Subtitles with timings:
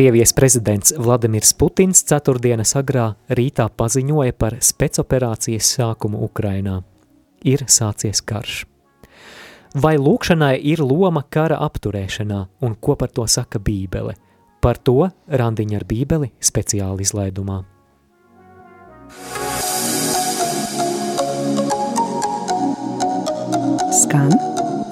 [0.00, 3.02] Krievijas prezidents Vladimirs Putins ceturtdienas agrā
[3.36, 6.78] rītā paziņoja par spēcoperācijas sākumu Ukrainā.
[7.44, 8.62] Ir sācies karš.
[9.76, 14.14] Vai lūkšanai ir loma kara apturēšanā un ko par to saka Bībele?
[14.64, 17.58] Par to randiņa ar Bībeli speciāli izlaidumā.
[24.00, 24.32] Skan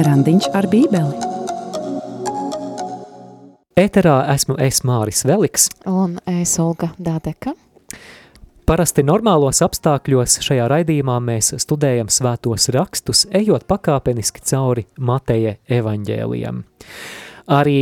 [0.04, 1.27] randiņš ar Bībeli.
[3.78, 5.68] Ēterā esmu es Māris Veliks.
[5.86, 7.52] Un es Olga Dādeka.
[8.66, 16.58] Parasti normālos apstākļos šajā raidījumā mēs studējam svētos rakstus, ejot pakāpeniski cauri Mateja evaņģēlijam.
[17.54, 17.78] Arī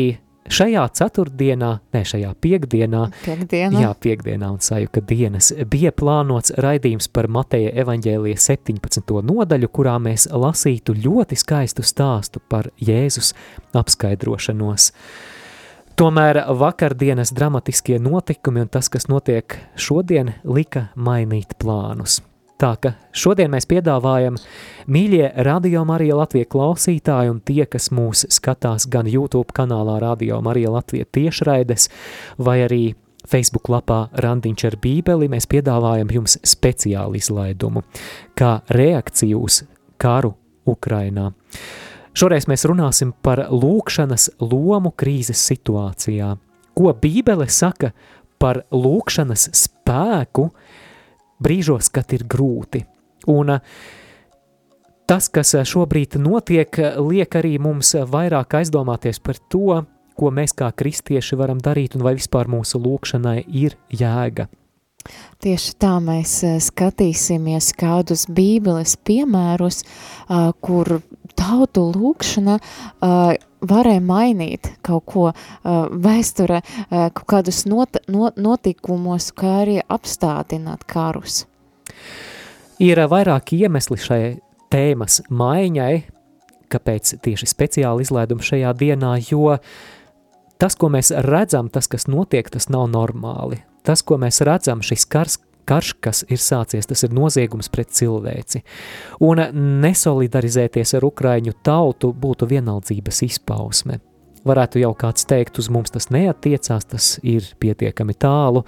[0.52, 3.80] šajā ceturtdienā, ne šajā piekdienā, Piekdiena.
[3.86, 9.16] jā, piekdienā un sajuka dienas, bija plānots raidījums par Mateja evaņģēlija 17.
[9.32, 13.32] nodaļu, kurā mēs lasītu ļoti skaistu stāstu par Jēzus
[13.72, 14.90] apskaidrošanos.
[15.96, 22.18] Tomēr vakardienas dramatiskie notikumi un tas, kas notiek šodien, lika mainīt plānus.
[22.60, 24.36] Tā ka šodien mēs piedāvājam
[24.92, 30.74] mīļie Radio Marija Latvija klausītāji un tie, kas mūs skatās gan YouTube kanālā Radio Marija
[30.76, 31.88] Latvija tiešraides
[32.36, 32.82] vai arī
[33.24, 37.86] Facebook lapā Randiņš ar bībeli, mēs piedāvājam jums speciālu izlaidumu,
[38.36, 39.62] kā reakciju uz
[39.96, 40.36] karu
[40.68, 41.30] Ukrainā.
[42.16, 46.30] Šoreiz mēs runāsim par lūkšanas lomu krīzes situācijā.
[46.76, 47.90] Ko Bībele saka
[48.40, 50.46] par lūkšanas spēku
[51.44, 52.86] brīžos, kad ir grūti.
[53.28, 53.58] Un
[55.04, 59.82] tas, kas šobrīd notiek, liek arī mums vairāk aizdomāties par to,
[60.16, 64.48] ko mēs kā kristieši varam darīt un vai vispār mūsu lūkšanai ir jēga.
[65.44, 69.84] Tieši tā mēs skatīsimies kādus bībeles piemērus,
[70.64, 70.96] kur
[71.46, 73.34] tautu lūkšana uh,
[73.66, 75.36] varēja mainīt kaut ko uh,
[75.90, 81.44] vēsture, uh, kaut kādus not, not, notikumos, kā arī apstādināt karus.
[82.82, 84.22] Ir vairāki iemesli šai
[84.72, 85.94] tēmas maiņai,
[86.72, 89.56] kāpēc tieši speciāli izlaidumi šajā dienā, jo
[90.60, 93.62] tas, ko mēs redzam, tas, kas notiek, tas nav normāli.
[93.86, 98.62] Tas, ko mēs redzam, šis kars, karš, kas ir sācies, tas ir noziegums pret cilvēci.
[99.26, 99.42] Un
[99.82, 104.00] nesolidarizēties ar Ukraiņu tautu būtu vienaldzības izpausme.
[104.46, 108.62] Varētu jau kāds teikt, uz mums tas neatiecās, tas ir pietiekami tālu,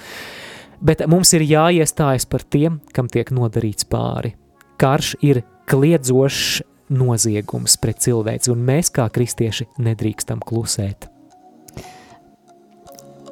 [0.83, 4.35] bet mums ir jāiestājas par tiem, kam tiek nodarīts pāri.
[4.79, 11.11] Karš ir kliedzošs noziegums pret cilvēci, un mēs kā kristieši nedrīkstam klusēt.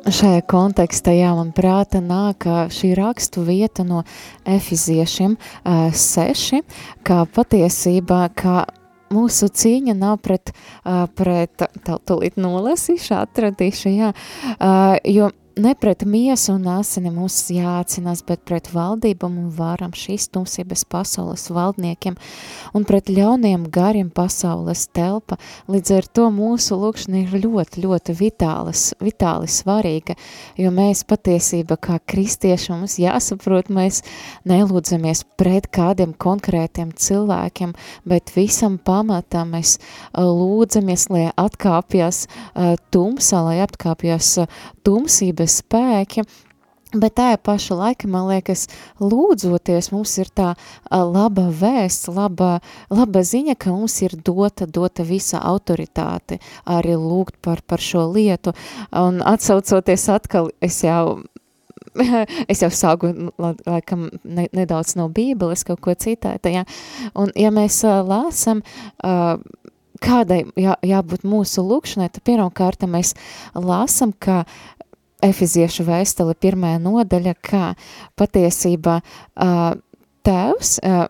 [0.06, 4.04] Šajā kontekstā, jā, man prāta nāk šī rakstu vieta no
[4.46, 6.60] efiziešiem uh, seši,
[7.02, 8.68] kā patiesībā, kā
[9.10, 10.52] mūsu cīņa nav pret,
[10.84, 14.12] uh, pret tā, tūlīt nolasīšu, atradīšu, jā,
[14.60, 20.28] uh, jo ne pret miesu un asini mums jācinās, bet pret valdībām un varam šīs
[20.34, 22.18] tumsības pasaules valdniekiem
[22.76, 25.38] un pret ļauniem gariem pasaules telpa.
[25.72, 30.18] Līdz ar to mūsu lūkšana ir ļoti, ļoti vitālis, vitāli svarīga,
[30.60, 34.02] jo mēs patiesība kā kristieši mums jāsaprot, mēs
[34.44, 37.72] nelūdzamies pret kādiem konkrētiem cilvēkiem,
[38.04, 39.78] bet visam pamatā mēs
[40.12, 42.26] lūdzamies, lai atkāpjas
[42.92, 44.64] tumsa, lai atkāpjas uh,
[45.46, 46.24] tumsības spēki,
[46.96, 48.68] bet tajā paša laika, man liekas,
[49.00, 50.54] lūdzoties, mums ir tā
[50.90, 57.60] laba vēsts, laba, laba ziņa, ka mums ir dota, dota visa autoritāte arī lūgt par,
[57.66, 58.54] par šo lietu,
[58.92, 61.22] un atsaucoties atkal, es jau
[62.52, 63.08] es jau sāku,
[63.38, 66.64] laikam, ne, nedaudz no bībeles kaut ko citēta, ja?
[67.16, 68.60] un ja mēs uh, lāsam,
[69.00, 69.40] uh,
[70.02, 73.14] kādai jā, jābūt mūsu lūkšanai, tad pirmkārt mēs
[73.54, 74.44] lāsam, ka
[75.26, 77.66] Efeziešu vēstule pirmā nodaļa, kā
[78.18, 79.74] patiesībā uh,
[80.26, 81.06] tēvs, uh,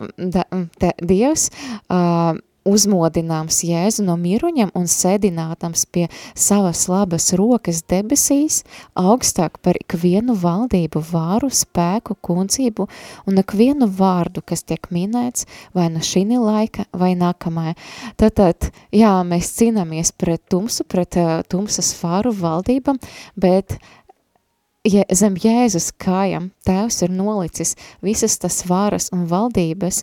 [0.80, 1.48] te, Dievs,
[1.88, 8.62] uh, uzmodināms Jēzu no miruņam un sēdinātams pie savas labas rokas debesīs,
[8.98, 12.88] augstāk par ikvienu valdību, vāru, spēku, kuncību
[13.28, 15.46] un ikvienu vārdu, kas tiek minēts
[15.76, 17.76] vai no šī laika vai nākamajā.
[18.18, 22.98] Tātad, jā, mēs cīnāmies pret tumsu, pret uh, tumsas vāru valdībam,
[23.38, 23.78] bet
[24.86, 27.74] ja zem Jēzus kājam tēvs ir nolicis
[28.04, 30.02] visas tas varas un valdības,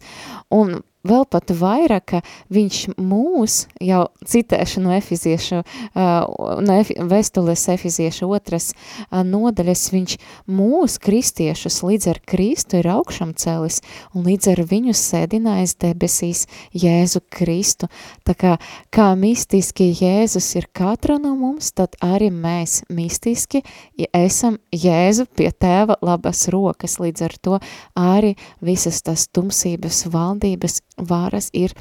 [0.51, 2.21] un vēl pat vairāk, ka
[2.53, 5.61] viņš mūs, jau citēšu no efiziešu,
[5.95, 8.71] no efi, vestules efiziešu otras
[9.11, 10.17] nodaļas, viņš
[10.47, 13.81] mūs kristiešus līdz ar Kristu ir augšam celis
[14.13, 16.45] un līdz ar viņu sēdinājis debesīs
[16.75, 17.89] Jēzu Kristu.
[18.27, 18.55] Tā kā,
[18.93, 23.63] kā mistiski Jēzus ir katra no mums, tad arī mēs mistiski
[23.97, 27.59] ja esam Jēzu pie tēva labas rokas, līdz ar to
[27.99, 28.33] arī
[28.63, 31.73] visas tas tumsības valdības varas ir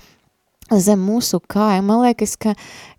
[0.70, 1.88] zem mūsu kājām.
[1.88, 2.54] Man liekas, ka,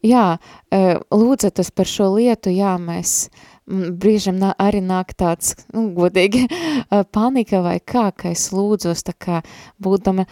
[0.06, 0.38] jā,
[0.70, 3.30] e, lūdzatas par šo lietu, jā, mēs
[3.68, 9.42] brīžam arī nāk tāds, nu, godīgi, e, panika vai kā, ka es lūdzos, tā kā
[9.82, 10.28] būdama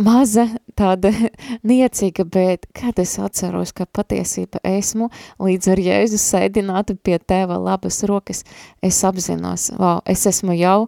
[0.00, 0.46] maza,
[0.78, 1.12] tāda
[1.70, 5.10] niecīga, bet kad es atceros, ka patiesība esmu
[5.42, 8.44] līdz ar Jēzu sēdinātu pie tēva labas rokas,
[8.82, 10.86] es apzinos, wow, es esmu jau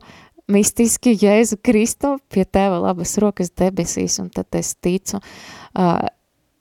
[0.50, 6.02] mistiski Jēzu Kristu pie tēva labas rokas debesīs, un tad es ticu uh,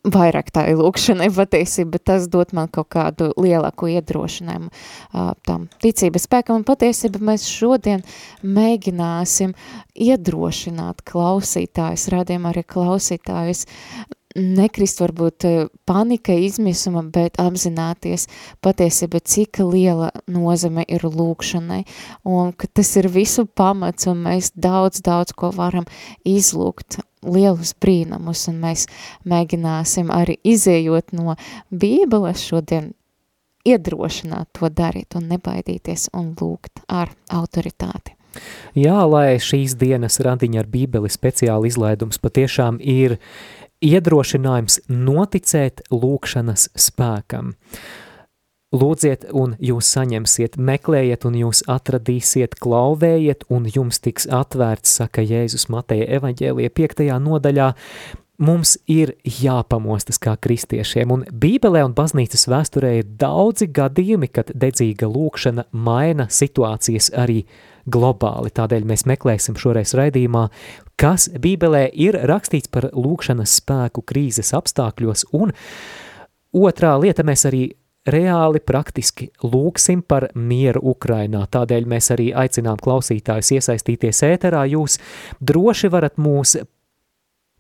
[0.02, 5.68] vairāk tā ir lūkšana, patiesība, bet tas dot man kaut kādu lielāku iedrošinājumu uh, tam
[5.84, 7.22] ticības spēkam, un patiesība.
[7.32, 8.02] Mēs šodien
[8.42, 9.54] mēģināsim
[9.94, 13.68] iedrošināt klausītājus, rādījām arī klausītājus,
[14.36, 18.28] nekrist varbūt eh, panika, izmisuma, bet apzināties
[18.64, 21.84] patiesība, cik liela nozeme ir lūkšanai,
[22.30, 25.88] un ka tas ir visu pamats, un mēs daudz, daudz ko varam
[26.28, 28.88] izlūgt, lielus brīnumus, un mēs
[29.30, 31.36] mēģināsim arī izējot no
[31.70, 32.94] bībeles šodien
[33.68, 38.16] iedrošināt to darīt un nebaidīties un lūgt ar autoritāti.
[38.80, 46.70] Jā, lai šīs dienas randiņa ar bībeli speciāli izlaidums patiešām ir uh, iedrošinājums noticēt lūkšanas
[46.78, 47.56] spēkam.
[48.72, 55.68] Lūdziet, un jūs saņemsiet, meklējiet, un jūs atradīsiet, klauvējiet, un jums tiks atvērts, saka Jēzus
[55.74, 57.10] Mateja evaņģēlija 5.
[57.20, 57.74] nodaļā.
[58.42, 65.10] Mums ir jāpamostas kā kristiešiem, un Bībelē un baznīcas vēsturē ir daudzi gadījumi, kad dedzīga
[65.12, 67.44] lūkšana maina situācijas arī
[67.86, 68.54] globāli.
[68.54, 70.48] Tādēļ mēs meklēsim šoreiz raidījumā,
[71.02, 75.54] kas Bībelē ir rakstīts par lūkšanas spēku krīzes apstākļos, un
[76.54, 77.70] otrā lieta mēs arī
[78.10, 81.46] reāli praktiski lūksim par mieru Ukrainā.
[81.52, 84.66] Tādēļ mēs arī aicinām klausītājus iesaistīties ēterā.
[84.74, 84.98] Jūs
[85.38, 86.58] droši varat mūs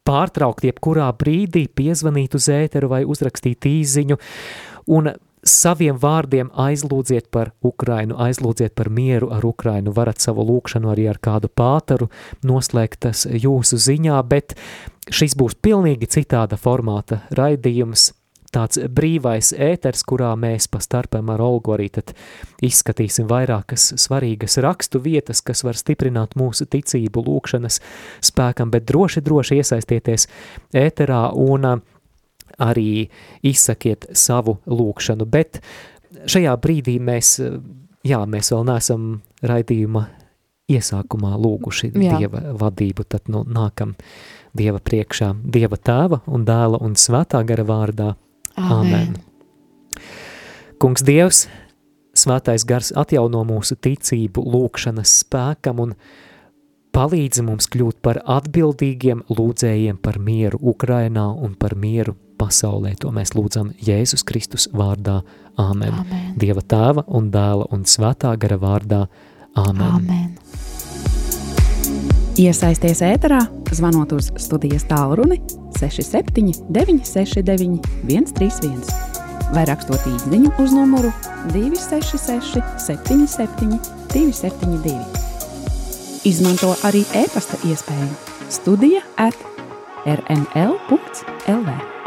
[0.07, 4.17] pārtraukt jebkurā brīdī, piezvanīt uz ēteru vai uzrakstīt īziņu,
[4.97, 5.11] un
[5.43, 11.19] saviem vārdiem aizlūdziet par Ukrainu, aizlūdziet par mieru ar Ukrainu, varat savu lūkšanu arī ar
[11.21, 12.11] kādu pātaru
[12.45, 14.55] noslēgt tas jūsu ziņā, bet
[15.09, 18.11] šis būs pilnīgi citāda formāta raidījums,
[18.51, 22.13] tāds brīvais ēters, kurā mēs pa starpam ar Olgu arī tad
[22.63, 27.79] izskatīsim vairākas svarīgas rakstu vietas, kas var stiprināt mūsu ticību lūkšanas
[28.27, 30.27] spēkam, bet droši, droši iesaistieties
[30.75, 31.81] ēterā un
[32.61, 33.07] arī
[33.47, 35.61] izsakiet savu lūkšanu, bet
[36.29, 37.37] šajā brīdī mēs,
[38.07, 39.07] jā, mēs vēl neesam
[39.45, 40.05] raidījuma
[40.71, 42.19] iesākumā lūguši jā.
[42.19, 43.95] Dieva vadību, tad nu nākam
[44.57, 48.13] Dieva priekšā, Dieva tēva un dēla un svētā gara vārdā.
[48.59, 49.15] Amen.
[49.15, 49.19] Amen.
[50.81, 51.45] Kungs Dievs,
[52.17, 55.95] svētais gars atjauno mūsu ticību lūkšanas spēkam un
[56.95, 62.95] palīdzi mums kļūt par atbildīgiem lūdzējiem par mieru Ukrainā un par mieru pasaulē.
[63.01, 65.21] To mēs lūdzam Jēzus Kristus vārdā.
[65.59, 65.93] Āmen.
[65.93, 66.33] Amen.
[66.39, 69.05] Dieva tēva un dēla un svētā gara vārdā.
[69.59, 69.87] Āmen.
[69.99, 70.29] Amen.
[72.39, 73.41] Iesaisties ēterā,
[73.75, 75.41] zvanot uz studijas tālruni
[75.77, 79.11] 67 969 131
[79.51, 81.11] vai rakstot īsiņu uz numuru
[81.51, 83.75] 266 77
[84.13, 85.30] 272.
[86.21, 88.11] Izmanto arī e-pasta iespēju
[88.53, 89.37] Studija at
[90.05, 92.00] rml.lv.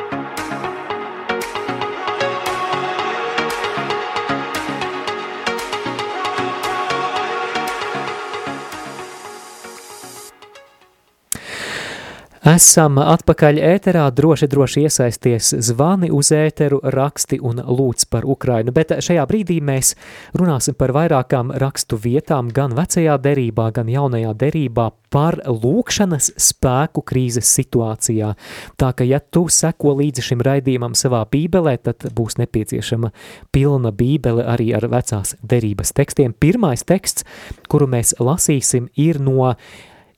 [12.45, 18.91] Esam atpakaļ ēterā, droši, droši iesaisties zvani uz ēteru, raksti un lūdz par Ukrainu, bet
[19.01, 19.95] šajā brīdī mēs
[20.37, 27.49] runāsim par vairākām rakstu vietām, gan vecajā derībā, gan jaunajā derībā, par lūkšanas spēku krīzes
[27.49, 28.35] situācijā.
[28.77, 33.15] Tā ka, ja tu seko līdzi šim raidījumam savā bībelē, tad būs nepieciešama
[33.57, 36.37] pilna bībele arī ar vecās derības tekstiem.
[36.37, 37.25] Pirmais teksts,
[37.73, 39.55] kuru mēs lasīsim, ir no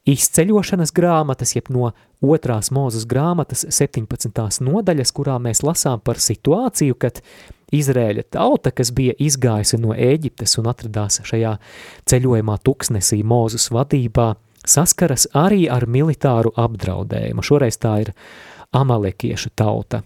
[0.07, 1.93] izceļošanas grāmatas, jeb no
[2.25, 4.63] otrās mūzes grāmatas 17.
[4.65, 7.23] nodaļas, kurā mēs lasām par situāciju, kad
[7.75, 11.57] Izrēļa tauta, kas bija izgājusi no Ēģiptes un atradās šajā
[12.07, 14.35] ceļojumā tuksnesī mūzes vadībā,
[14.67, 17.43] saskaras arī ar militāru apdraudējumu.
[17.43, 18.13] Šoreiz tā ir
[18.77, 20.05] amalekiešu tauta.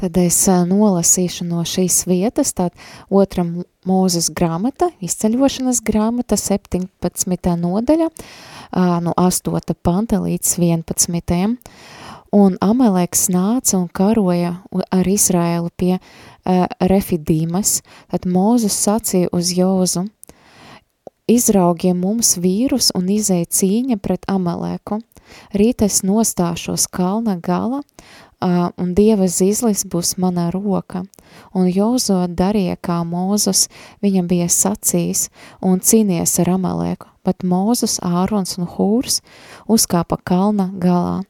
[0.00, 2.76] Tad es nolasīšu no šīs vietas, tād
[3.08, 7.56] otram mūzes grāmata, izceļošanas grāmata, 17.
[7.60, 8.10] nodaļa,
[9.04, 9.74] no 8.
[9.82, 11.46] panta līdz 11.
[12.30, 14.52] Un Ameleks nāca un karoja
[14.94, 20.04] ar Izraēlu pie uh, Refidīmas, tad Mūzes sacīja uz Jozu,
[21.30, 25.00] izraugiem mums vīrus un izēja cīņa pret Ameleku.
[25.54, 27.82] Rīt es nostāšos kalna gala,
[28.40, 31.04] un Dieva zizlis būs manā roka.
[31.54, 33.68] Un Jozo darīja, kā Mūzes
[34.02, 35.28] viņam bija sacījis,
[35.62, 39.20] un cīnies ar Ameleku, bet Mūzes, Ārons un Hūrs
[39.68, 41.20] uzkāpa kalna galā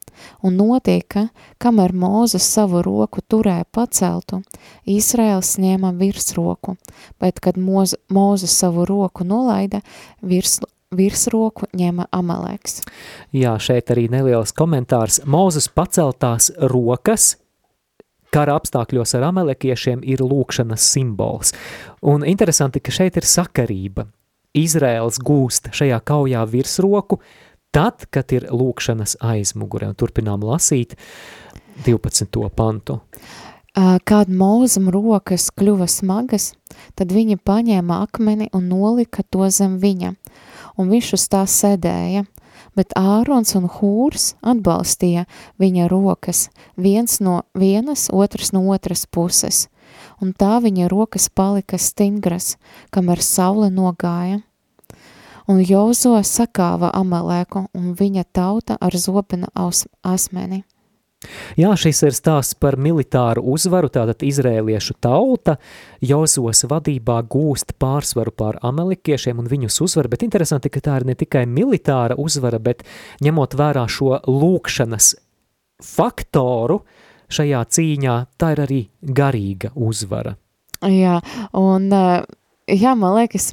[0.45, 1.29] un notika,
[1.61, 4.43] kamēr Mūzes savu roku turēja paceltu,
[4.89, 6.77] Īsraels ņēma virsroku,
[7.21, 9.83] bet, kad Mūzes savu roku nolaida,
[10.23, 12.81] virs, virsroku ņēma Amaleks.
[13.31, 15.21] Jā, šeit arī neliels komentārs.
[15.23, 17.37] Mūzes paceltās rokas
[18.35, 21.55] kara apstākļos ar amalekiešiem ir lūkšanas simbols.
[22.03, 24.09] Un interesanti, ka šeit ir sakarība.
[24.59, 27.21] Izraels gūst šajā kaujā virsroku,
[27.71, 29.93] tad, kad ir lūkšanas aizmugure.
[29.93, 30.99] Un turpinām lasīt
[31.87, 32.43] 12.
[32.51, 32.99] pantu.
[33.79, 36.51] Kad mūzam rokas kļuva smagas,
[36.99, 40.17] tad viņa paņēma akmeni un nolika to zem viņa,
[40.81, 42.25] un viņš uz tā sēdēja,
[42.77, 45.27] bet Ārons un Hūrs atbalstīja
[45.61, 49.69] viņa rokas, viens no vienas, otrs no otras puses,
[50.21, 52.57] un tā viņa rokas palika stingras,
[52.95, 54.41] kamēr saule nogāja.
[55.51, 59.49] Un Jozo sakāva Amalēku un viņa tauta ar zobena
[60.07, 60.63] asmeni.
[61.61, 65.59] Jā, šis ir stāsts par militāru uzvaru, tātad izrēliešu tauta
[66.01, 71.17] Jozos vadībā gūst pārsvaru pār amelikiešiem un viņus uzvar, bet interesanti, ka tā ir ne
[71.21, 72.87] tikai militāra uzvara, bet
[73.21, 75.13] ņemot vērā šo lūkšanas
[75.85, 76.81] faktoru
[77.31, 80.35] šajā cīņā, tā ir arī garīga uzvara.
[80.89, 81.19] Jā,
[81.61, 82.25] un uh,
[82.65, 83.53] jā, man liekas,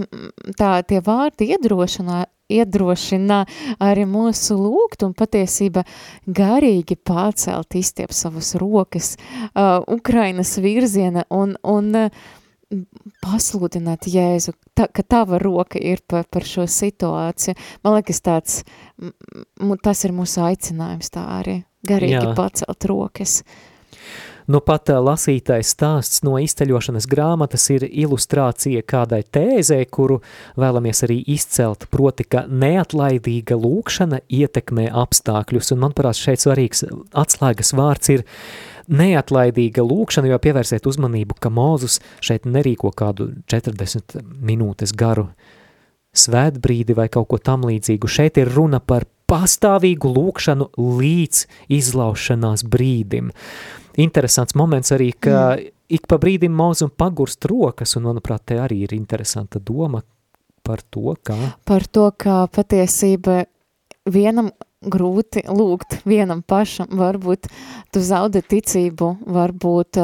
[0.56, 3.44] tā tie vārdi iedrošinā, iedrošina
[3.84, 5.84] arī mūsu lūgt un patiesība
[6.26, 12.28] garīgi pārcelt, izstiep savas rokas uh, Ukrainas virziena un, un uh,
[13.24, 17.56] pasludināt Jēzu, ta, ka tava roka ir par, par šo situāciju.
[17.86, 18.60] Man liekas, tāds,
[19.84, 22.36] tas ir mūsu aicinājums tā arī, garīgi Jā.
[22.38, 23.42] pacelt rokas.
[24.48, 30.22] Nu pat lasītais stāsts no izceļošanas grāmatas ir ilustrācija kādai tēzē, kuru
[30.56, 38.14] vēlamies arī izcelt, proti, ka neatlaidīga lūkšana ietekmē apstākļus, un manuprāt šeit svarīgs atslēgas vārds
[38.16, 38.24] ir
[38.88, 45.28] neatlaidīga lūkšana, jo pievērsiet uzmanību, ka Mūzus šeit nerīko kādu 40 minūtes garu
[46.18, 48.08] svētbrīdi vai kaut ko tam līdzīgu.
[48.08, 51.44] Šeit ir runa par pastāvīgu lūkšanu līdz
[51.78, 53.34] izlaušanās brīdim
[53.98, 55.74] interesants moments arī, ka mm.
[55.98, 60.04] ik pa brīdim mauzum pagurst rokas, un manuprāt, te arī ir interesanta doma
[60.68, 61.38] par to, kā...
[61.68, 63.46] Par to, kā patiesība
[64.08, 67.48] vienam grūti lūgt vienam pašam, varbūt
[67.94, 70.00] tu zaudi ticību, varbūt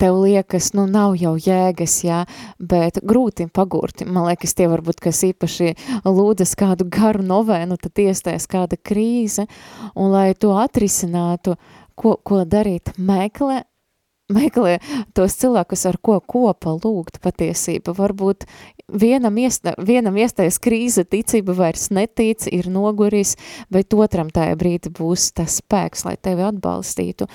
[0.00, 2.22] tev liekas, nu nav jau jēgas, jā,
[2.58, 5.74] bet grūti pagurti, man liekas, tie varbūt, kas īpaši
[6.06, 9.44] lūdzas kādu garu novēnu, tad iestājas kāda krīze,
[9.92, 13.62] un lai to atrisinātu, uh, ko, ko darīt, meklē,
[14.32, 14.78] meklē
[15.16, 17.92] tos cilvēkus, ar ko kopā lūgt patiesība.
[17.96, 18.46] Varbūt
[18.90, 23.36] vienam, iesta, vienam iestājas krīze, ticība vairs netic, ir noguris,
[23.72, 27.28] bet otram tajā brīdī būs tas spēks, lai tevi atbalstītu.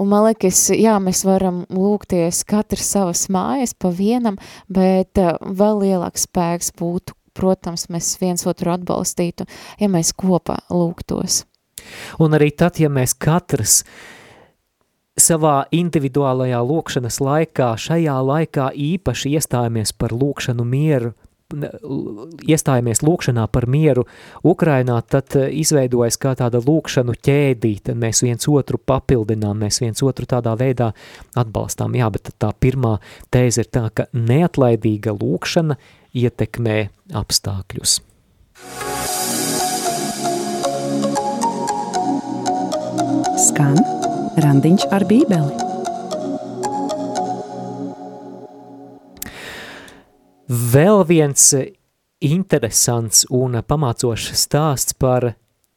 [0.00, 4.38] Un man liekas, jā, mēs varam lūgties katrs savas mājas pa vienam,
[4.72, 9.48] bet uh, vēl lielāks spēks būtu, protams, mēs viens otru atbalstītu,
[9.80, 11.42] ja mēs kopā lūgtos.
[12.22, 13.82] Un arī tad, ja mēs katrs
[15.18, 21.12] savā individuālajā lūkšanas laikā, šajā laikā īpaši iestājamies par lūkšanu mieru,
[22.48, 24.04] iestājamies lūkšanā par mieru
[24.44, 30.28] Ukrainā, tad eh, izveidojas kā tāda lūkšanu ķēdīte, mēs viens otru papildinām, mēs viens otru
[30.28, 30.92] tādā veidā
[31.38, 31.96] atbalstām.
[31.98, 32.98] Jā, bet tā pirmā
[33.32, 35.78] tēze ir tā, ka neatlaidīga lūkšana
[36.22, 36.80] ietekmē
[37.22, 38.00] apstākļus.
[43.42, 43.74] Skan
[44.38, 45.56] randiņš ar bībeli.
[50.72, 51.48] Vēl viens
[52.22, 55.32] interesants un pamācošs stāsts par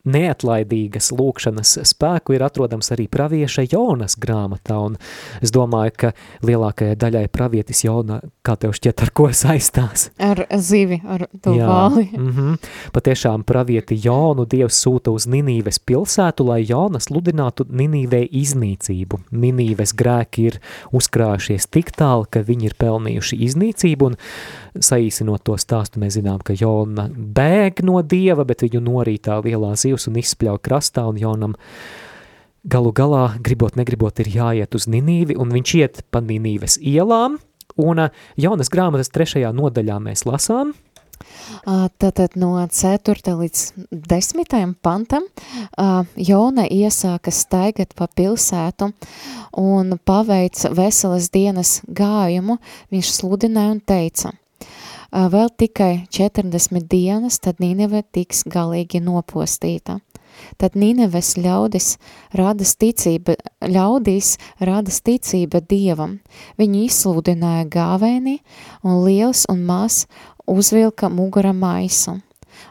[0.06, 4.98] neatlaidīgas lūkšanas spēku ir atrodams arī pravieša Jonas grāmatā, un
[5.42, 6.12] es domāju, ka
[6.46, 10.10] lielākajai daļai pravietis Jona, kā tev šķiet, ar ko saistās?
[10.22, 12.08] Ar zivi, ar to Jā, vāli.
[12.18, 12.58] Mm -hmm.
[12.94, 19.20] Patiešām pravieti Jonu Dievs sūta uz Ninīves pilsētu, lai Jonas sludinātu Ninīvei iznīcību.
[19.32, 20.60] Ninīves grēki ir
[20.92, 24.16] uzkrājušies tik tālu, ka viņi ir pelnījuši iznīcību, un
[24.80, 30.10] saīsinot to stāstu, mēs zinām, ka Jona bēg no Dieva, bet viņu norītā lielā zivs
[30.12, 31.56] un izspļauj krastā, un Jonam
[32.66, 37.40] galu galā, gribot negribot, ir jāiet uz Ninīvi, un viņš iet pa Ninīves ielām,
[37.78, 40.74] un jaunas grāmatas trešajā nodaļā mēs lasām,
[41.66, 43.34] Tātad no 4.
[43.40, 43.62] līdz
[44.12, 44.74] 10.
[44.84, 45.24] pantam
[46.20, 48.92] Jona iesāka staigāt pa pilsētu
[49.64, 52.60] un paveic veselas dienas gājumu,
[52.92, 54.36] viņš sludināja un teica–
[55.16, 60.02] vēl tikai 40 dienas, tad Nīneve tiks galīgi nopostīta.
[60.60, 61.96] Tad Nīneves ļaudis
[62.36, 66.20] rada ticība, ļaudīs rada ticība Dievam.
[66.60, 68.42] Viņi izsludināja gāvēni,
[68.84, 70.04] un liels un maz
[70.44, 72.20] uzvilka mugura maisu.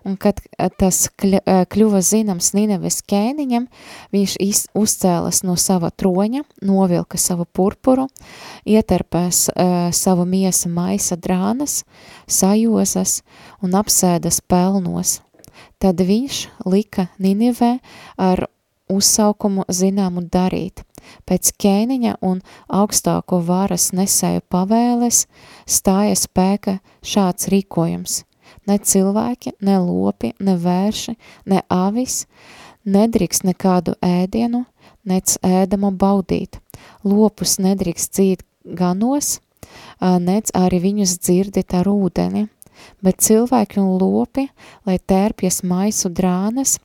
[0.05, 3.67] Un kad eh, tas eh, kļuva zināms Nineves ķēniņam,
[4.13, 4.37] viņš
[4.77, 8.09] uzcēlas no sava troņa, novilka savu purpuru,
[8.69, 11.83] ieterpēs uh, savu miesa maisa drānas,
[12.29, 13.23] sajozas
[13.65, 15.21] un apsēdas pelnos.
[15.81, 17.79] Tad viņš lika Ninivē
[18.21, 18.47] ar
[18.91, 20.85] uzsaukumu zināmu darīt.
[21.29, 25.25] Pēc ķēniņa un augstāko varas nesēju pavēles
[25.69, 28.23] stāja spēka šāds rīkojums.
[28.68, 31.16] Ne cilvēki, ne lopi, ne vērši,
[31.52, 32.25] ne avis
[32.85, 34.64] nedrīkst nekādu ēdienu,
[35.04, 36.61] nec ēdamo baudīt.
[37.04, 39.38] Lopus nedrīkst dzīt ganos,
[40.00, 42.49] nec arī viņus dzirdit ar ūdeni,
[43.04, 44.49] bet cilvēki un lopi,
[44.87, 46.78] lai tērpjas maisu drānas,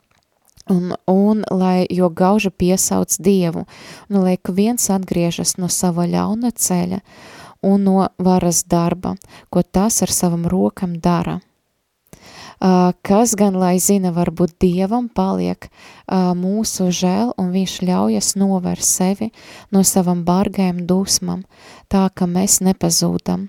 [0.70, 3.66] un, un lai jo gauža piesauc Dievu,
[4.10, 7.02] un lai viens atgriežas no sava ļauna ceļa
[7.62, 9.16] un no varas darba,
[9.50, 11.40] ko tas ar savam rokam dara.
[12.60, 18.82] Uh, kas gan, lai zina, varbūt Dievam paliek uh, mūsu žēl, un viņš ļaujas novēr
[18.84, 19.30] sevi
[19.72, 21.46] no savam bargajam dusmam,
[21.88, 23.48] tā ka mēs nepazūdam.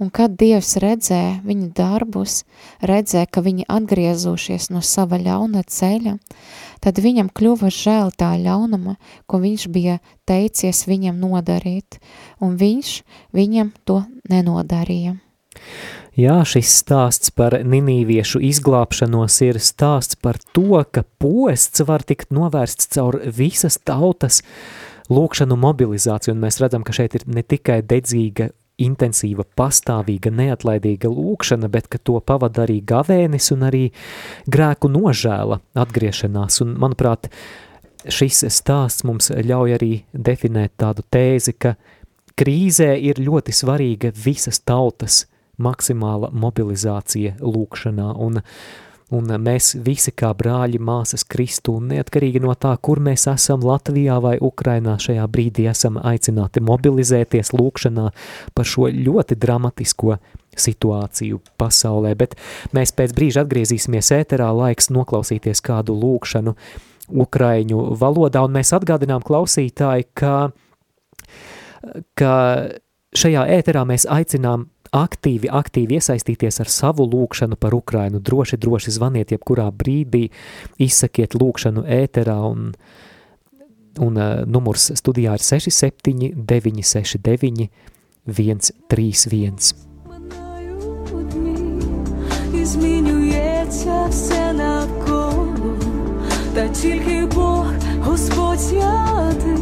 [0.00, 2.38] Un kad Dievs redzēja viņa darbus,
[2.80, 6.16] redzēja, ka viņi atgriezušies no sava ļauna ceļa,
[6.84, 8.96] tad viņam kļuva žēl tā ļaunuma,
[9.28, 9.98] ko viņš bija
[10.28, 12.00] teicies viņam nodarīt,
[12.40, 12.96] un viņš
[13.36, 15.16] viņam to nenodarīja.
[16.16, 22.88] Jā, šis stāsts par ninīviešu izglābšanos ir stāsts par to, ka posts var tikt novērsts
[22.94, 24.40] caur visas tautas
[25.12, 28.48] lūkšanu mobilizāciju, un mēs redzam, ka šeit ir ne tikai dedzīga
[28.80, 33.84] intensīva, pastāvīga, neatlaidīga lūkšana, bet ka to pavada arī gavēnis un arī
[34.48, 36.62] grēku nožēla atgriešanās.
[36.64, 37.28] Un, manuprāt,
[38.08, 41.76] šis stāsts mums ļauj arī definēt tādu tēzi, ka
[42.40, 45.26] krīzē ir ļoti svarīga visas tautas
[45.62, 48.12] maksimāla mobilizācija lūkšanā.
[48.26, 48.42] Un
[49.14, 54.16] Un mēs visi kā brāļi, māsas Kristu, un neatkarīgi no tā, kur mēs esam Latvijā
[54.18, 58.08] vai Ukrainā, šajā brīdī esam aicināti mobilizēties lūkšanā
[58.50, 60.16] par šo ļoti dramatisko
[60.58, 62.34] situāciju pasaulē, bet
[62.74, 66.56] mēs pēc brīža atgriezīsimies ēterā, laiks noklausīties kādu lūkšanu
[67.06, 70.34] ukraiņu valodā, un mēs atgādinām klausītāji, ka,
[72.18, 72.32] ka
[73.14, 78.19] šajā ēterā mēs aicinām aktīvi, aktīvi iesaistīties ar savu lūkšanu par Ukrainu.
[78.19, 80.27] Droši, droši zvaniet, jebkurā brīdī
[80.79, 82.73] izsakiet lūkšanu ēterā un,
[83.99, 87.69] un uh, numurs studijā ir 67 969
[88.27, 89.55] 131.
[92.63, 95.47] Змінюється все навколо,
[96.53, 97.65] та тільки Бог,
[98.01, 99.57] Господь святий,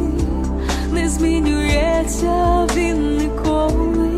[0.93, 4.12] не змінюється він ніколи.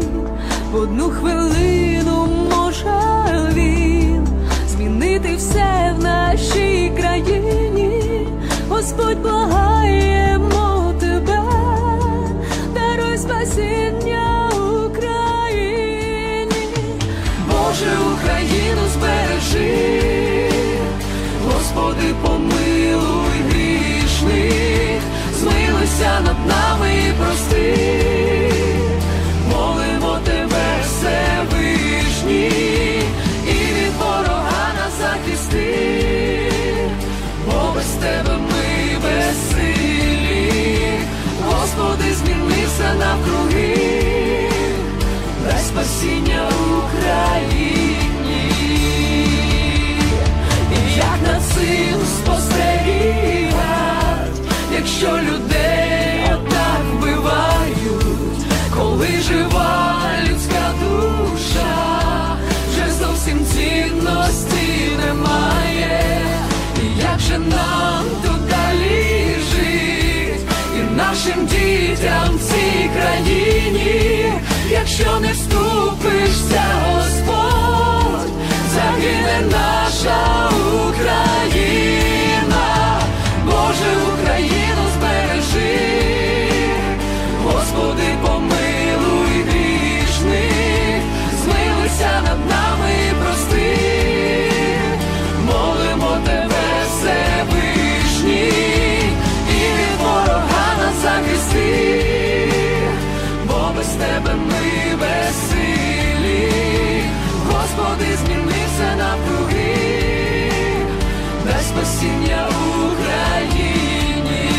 [0.77, 4.27] Одну хвилину може він
[4.69, 8.29] змінити все в нашій країні,
[8.69, 11.43] Господь благаємо тебе,
[12.75, 14.51] даруй спасіння
[14.87, 16.67] Україні,
[17.47, 20.51] Боже Україну збережи,
[21.47, 25.03] Господи, помилуй грішних,
[25.35, 27.86] змилися над нами і прости.
[55.07, 61.77] що людей отак бивають, коли жива людська душа,
[62.71, 66.21] вже зовсім цінності немає,
[66.83, 70.41] І як же нам тут далі жить
[70.77, 74.33] і нашим дітям в цій країні,
[74.71, 78.31] якщо не вступишся, Господь,
[78.75, 80.47] загине наша.
[111.97, 112.49] Спасіння
[112.93, 114.51] Україні.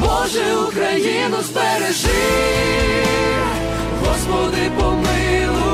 [0.00, 2.08] Боже, Україну збережи,
[4.04, 5.69] Господи, помилуй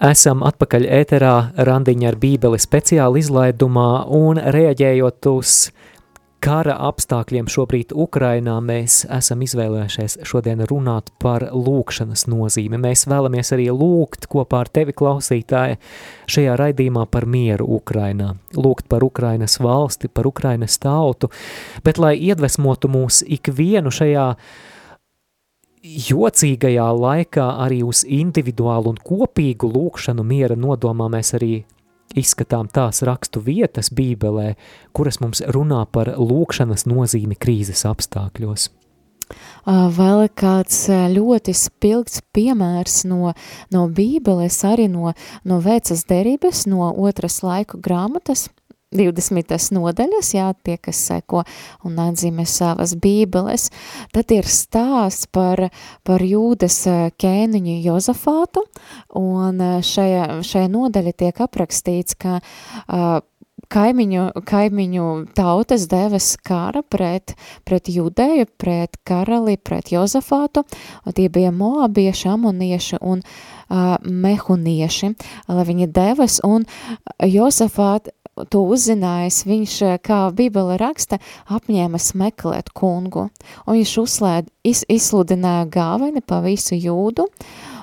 [0.00, 5.56] Esam atpakaļ ēterā randiņa ar bībeli speciāli izlaidumā un reaģējot uz
[6.40, 12.80] kara apstākļiem šobrīd Ukrainā, mēs esam izvēlējušies šodien runāt par lūkšanas nozīmi.
[12.80, 15.76] Mēs vēlamies arī lūgt kopā ar tevi klausītāji
[16.32, 21.28] šajā raidījumā par mieru Ukrainā, lūgt par Ukrainas valsti, par Ukrainas tautu,
[21.84, 24.30] bet lai iedvesmotu mūs ikvienu šajā
[25.82, 31.64] jocīgajā laikā arī uz individuālu un kopīgu lūkšanu miera nodomā mēs arī
[32.18, 34.54] izskatām tās rakstu vietas Bībelē,
[34.92, 38.68] kuras mums runā par lūkšanas nozīmi krīzes apstākļos.
[39.64, 43.34] Vēl kāds ļoti spilgts piemērs no,
[43.70, 45.12] no Bībeles, arī no,
[45.46, 48.48] no vecas derības, no otras laiku grāmatas,
[48.90, 49.56] 20.
[49.76, 51.44] nodaļas, jā, tie, kas seko
[51.86, 53.68] un atzīmē savas bībeles,
[54.14, 55.68] tad ir stāsts par,
[56.06, 56.82] par jūdas
[57.20, 58.64] ķēniņu Jozafātu,
[59.18, 63.20] un ā, šajā, šajā nodaļa tiek aprakstīts, ka uh,
[63.70, 67.34] kaimiņu, kaimiņu tautas devas kara pret,
[67.68, 70.64] pret judēju, pret karali, pret Jozafātu,
[71.04, 75.12] un tie bija moabieši, amonieši un uh, mehunieši,
[75.50, 76.66] lai viņi devas, un
[77.22, 78.10] Jozafāt
[78.48, 83.30] to uzzinājis, viņš, eh, kā Bībele raksta, apņēmas meklēt kungu,
[83.66, 87.26] un viņš uzslēd, iz, izsludināja gāveni pa visu jūdu,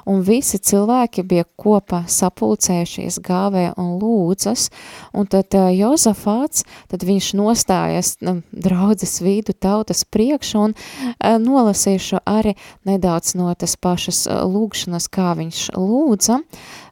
[0.07, 4.69] un visi cilvēki bija kopā sapulcējušies gāvē un lūdzas,
[5.13, 12.23] un tad uh, Jozafāts, tad viņš nostājas nu, draudzes vīdu tautas priekšu un uh, nolasīšu
[12.25, 12.55] arī
[12.87, 16.41] nedaudz no tas pašas uh, lūgšanas, kā viņš lūdza.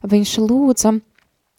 [0.06, 0.92] Viņš lūdza,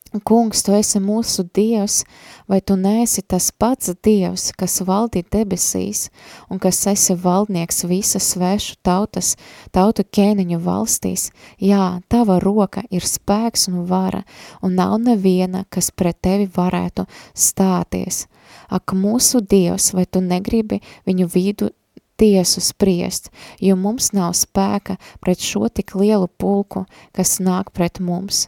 [0.07, 2.03] Kungs, tu esi mūsu Dievs,
[2.47, 6.07] vai tu neesi tas pats Dievs, kas valdi debesīs
[6.51, 9.33] un kas esi valdnieks visas svešu tautas,
[9.75, 11.27] tautu ķēniņu valstīs?
[11.59, 14.23] Jā, tava roka ir spēks un vara,
[14.63, 18.27] un nav neviena, kas pret tevi varētu stāties.
[18.71, 21.71] Ak, mūsu Dievs, vai tu negribi viņu vidu
[22.17, 23.29] tiesu spriest,
[23.61, 28.47] jo mums nav spēka pret šo tik lielu pulku, kas nāk pret mums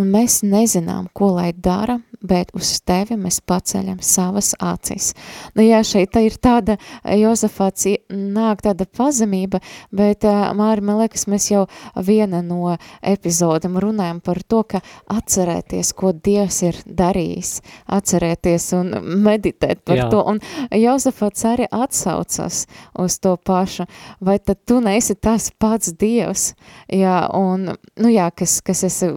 [0.00, 5.12] un mēs nezinām, ko lai dara, bet uz tevi mēs paceļam savas acis.
[5.56, 6.76] Nu jā, šeit ir tāda,
[7.16, 9.60] Jozafāts nāk tāda pazemība,
[9.92, 11.64] bet Māri, man liekas, mēs jau
[11.96, 17.54] viena no epizodam runājam par to, ka atcerēties, ko Dievs ir darījis,
[17.88, 18.92] atcerēties un
[19.24, 20.08] meditēt par Jā.
[20.12, 20.42] to, un
[20.76, 22.66] Jozafāts arī atsaucas
[23.00, 23.88] uz to pašu,
[24.20, 26.50] vai tad tu neesi tas pats Dievs,
[26.92, 29.10] jā, un, nu jā, kas, kas esi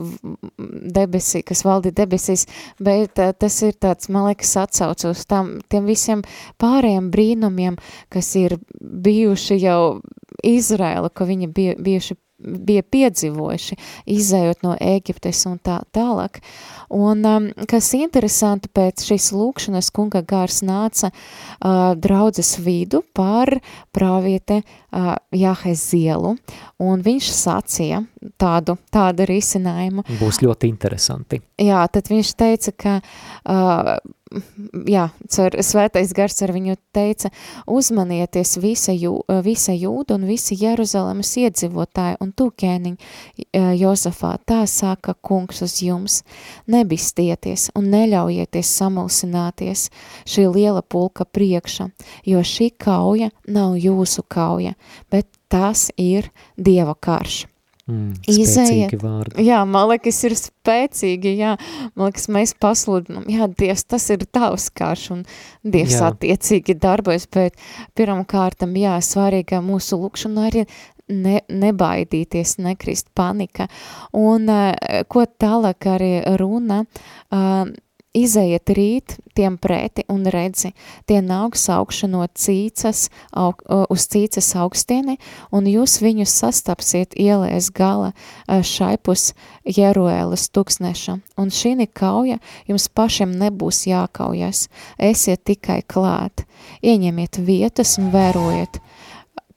[0.73, 2.47] debesī, kas valdi debesīs,
[2.83, 6.23] bet uh, tas ir tāds, man liekas, atsauc uz tam, tiem visiem
[6.61, 7.79] pārējiem brīnumiem,
[8.13, 9.81] kas ir bijuši jau
[10.43, 13.77] Izraela, ka viņi bija, bijuši bija piedzīvojuši,
[14.13, 16.41] izējot no Ēģiptes un tā tālāk.
[16.93, 23.49] Un um, kas interesanti, pēc šīs lūkšanas kunga gārs nāca uh, draudzes vidu par
[23.95, 26.35] prāviete uh, Jahezielu,
[26.83, 28.03] un viņš sacīja
[28.37, 31.39] tādu, tādu risinājumu, Būs ļoti interesanti.
[31.61, 33.95] Jā, tad viņš teica, ka uh,
[34.89, 37.29] jā, cer, svētais gars ar viņu teica,
[37.69, 39.15] uzmanieties visa, jū,
[39.45, 42.97] visa jūda un visi Jeruzalemes iedzīvotāji un tu, ķēniņ,
[43.79, 46.21] Jozefā, tā saka kungs uz jums,
[46.67, 49.87] nebistieties un neļaujieties samulsināties
[50.25, 51.89] šī liela pulka priekša,
[52.29, 54.75] jo šī kauja nav jūsu kauja,
[55.11, 57.52] bet tas ir Dieva karš.
[57.83, 58.93] Mm, Izējiet.
[59.43, 61.57] Jā, man liekas, ir spēcīgi, jā,
[61.97, 65.25] man liekas, mēs pasludinām, jā, Dievs, tas ir tavs karš, un
[65.67, 66.13] Dievs Jā.
[66.13, 67.59] attiecīgi darbojas, bet
[67.97, 70.63] pirmam kārtam, jā, svarīgā mūsu lūkšana arī
[71.11, 73.67] ne, nebaidīties, nekrist panika,
[74.15, 74.71] un uh,
[75.11, 76.85] ko tālāk arī runa,
[77.35, 77.67] uh,
[78.13, 80.73] izējiet rīt tiem preti un redzi,
[81.09, 85.17] tie nāks augša no cīcas, aug, uz cīcas augstieni,
[85.51, 89.31] un jūs viņus sastapsiet ielēs gala uh, šaipus
[89.65, 92.37] Jeruēlas tuksneša, un šī kauja
[92.69, 96.45] jums pašiem nebūs jākaujas, esiet tikai klāt,
[96.85, 98.77] ieņemiet vietas un vērojiet,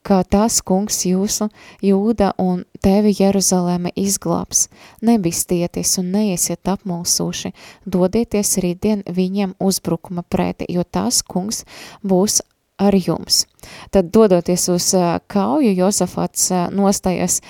[0.07, 1.49] kā tas kungs jūsu
[1.83, 4.67] jūda un tevi Jeruzalēme izglābs.
[5.01, 7.53] Nebistieties un neiesiet apmulsuši,
[7.85, 11.63] dodieties rītdien viņiem uzbrukuma preti, jo tas kungs
[12.03, 12.41] būs
[12.77, 13.45] ar jums.
[13.91, 14.91] Tad dodoties uz
[15.27, 17.41] kauju, Josafats uh, nostājas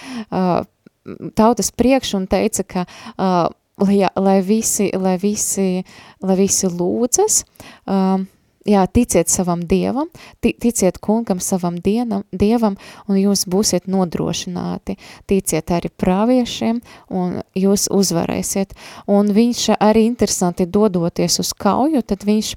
[1.36, 2.86] tautas priekš un teica, ka
[3.78, 5.84] lai, lai, visi, lai, visi,
[6.24, 7.44] lai visi lūdzas,
[7.86, 8.28] um,
[8.68, 10.10] jā, ticiet savam dievam,
[10.44, 12.78] ti, ticiet kungam savam dienam, dievam,
[13.08, 14.98] un jūs būsiet nodrošināti.
[15.30, 18.76] Ticiet arī praviešiem, un jūs uzvarēsiet.
[19.08, 22.56] Un viņš arī interesanti dodoties uz kauju, tad viņš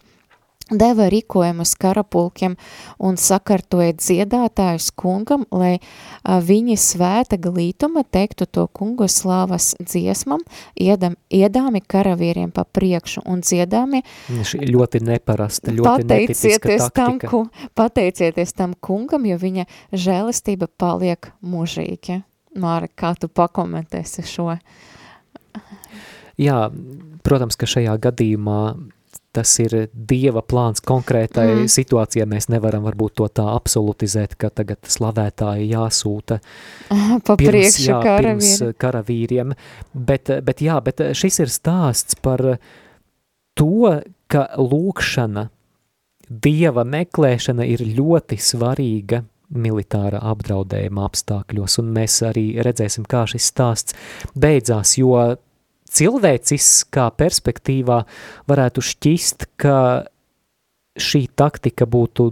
[0.71, 2.57] deva rīkojumus karapulkiem
[3.03, 10.45] un sakartoja dziedātājus kungam, lai a, viņi svēta glītuma teiktu to kungu slāvas dziesmam,
[10.79, 14.03] iedam, iedāmi karavīriem pa priekšu un dziedāmi
[14.47, 17.45] Šī ļoti neparasta, ļoti pateicieties tam, ku,
[17.79, 22.23] pateicieties tam kungam, jo viņa žēlastība paliek mūžīgi.
[22.61, 24.57] Māra, kā tu pakomentēsi šo?
[26.41, 26.57] Jā,
[27.27, 28.63] protams, ka šajā gadījumā
[29.33, 31.69] tas ir Dieva plāns konkrētai Mm.
[31.71, 32.27] situācijai.
[32.27, 36.41] Mēs nevaram varbūt to tā absolutizēt, ka tagad slavētāji jāsūta
[37.27, 38.75] Pa priekšu jā, pirms karavīri.
[38.79, 39.55] karavīriem.
[39.95, 42.59] Bet, bet jā, bet šis ir stāsts par
[43.55, 45.49] to, ka lūkšana,
[46.31, 53.97] Dieva meklēšana ir ļoti svarīga militāra apdraudējuma apstākļos, un mēs arī redzēsim, kā šis stāsts
[54.39, 55.17] beidzās, jo
[55.91, 58.01] cilvēciskā perspektīvā
[58.51, 59.77] varētu šķist, ka
[61.01, 62.31] šī taktika būtu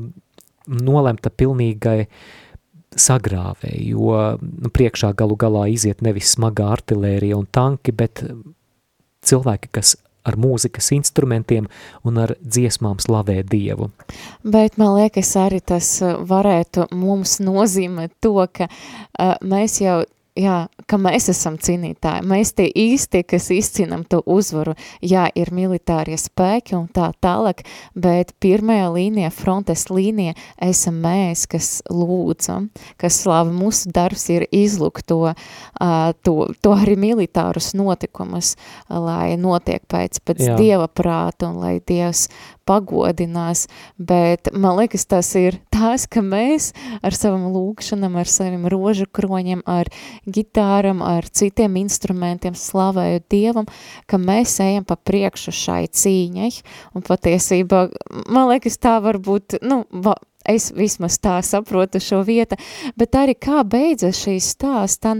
[0.68, 2.03] nolemta pilnīgai
[2.99, 8.25] sagrāvei, jo nu, priekšā galu galā iziet nevis smagā artilērija un tanki, bet
[9.29, 9.97] cilvēki, kas
[10.29, 11.68] ar mūzikas instrumentiem
[12.07, 13.90] un ar dziesmām slavē Dievu.
[14.44, 20.03] Bet man liekas, arī tas uh, varētu mums nozīmēt to, ka uh, mēs jau,
[20.38, 24.74] jā, ka mēs esam cīnītāji, mēs tie īstie, kas izcīnam to uzvaru,
[25.05, 27.64] jā, ir militārie spēki un tā tālāk,
[27.98, 32.70] bet pirmajā līnijā, frontes līnijā esam mēs, kas lūdzam,
[33.01, 38.55] kas slāva mūsu darbs ir izlūkt to, uh, to, to arī militārus notikumus,
[38.88, 40.59] lai notiek pēc, pēc Jā.
[40.59, 42.29] Dieva prāta un lai Dievs
[42.68, 46.70] pagodinās, bet man liekas, tas ir tās, ka mēs
[47.02, 49.90] ar savam lūkšanam, ar saviem rožu kroņiem, ar
[50.28, 53.68] gitāram, ar citiem instrumentiem slavējot Dievam,
[54.11, 56.50] ka mēs ejam pa priekšu šai cīņai,
[56.94, 57.87] un patiesībā,
[58.28, 59.83] man liekas, tā var būt, nu,
[60.48, 62.58] es vismaz tā saprotu šo vietu,
[62.98, 65.16] bet arī kā beidzas šī stāsta,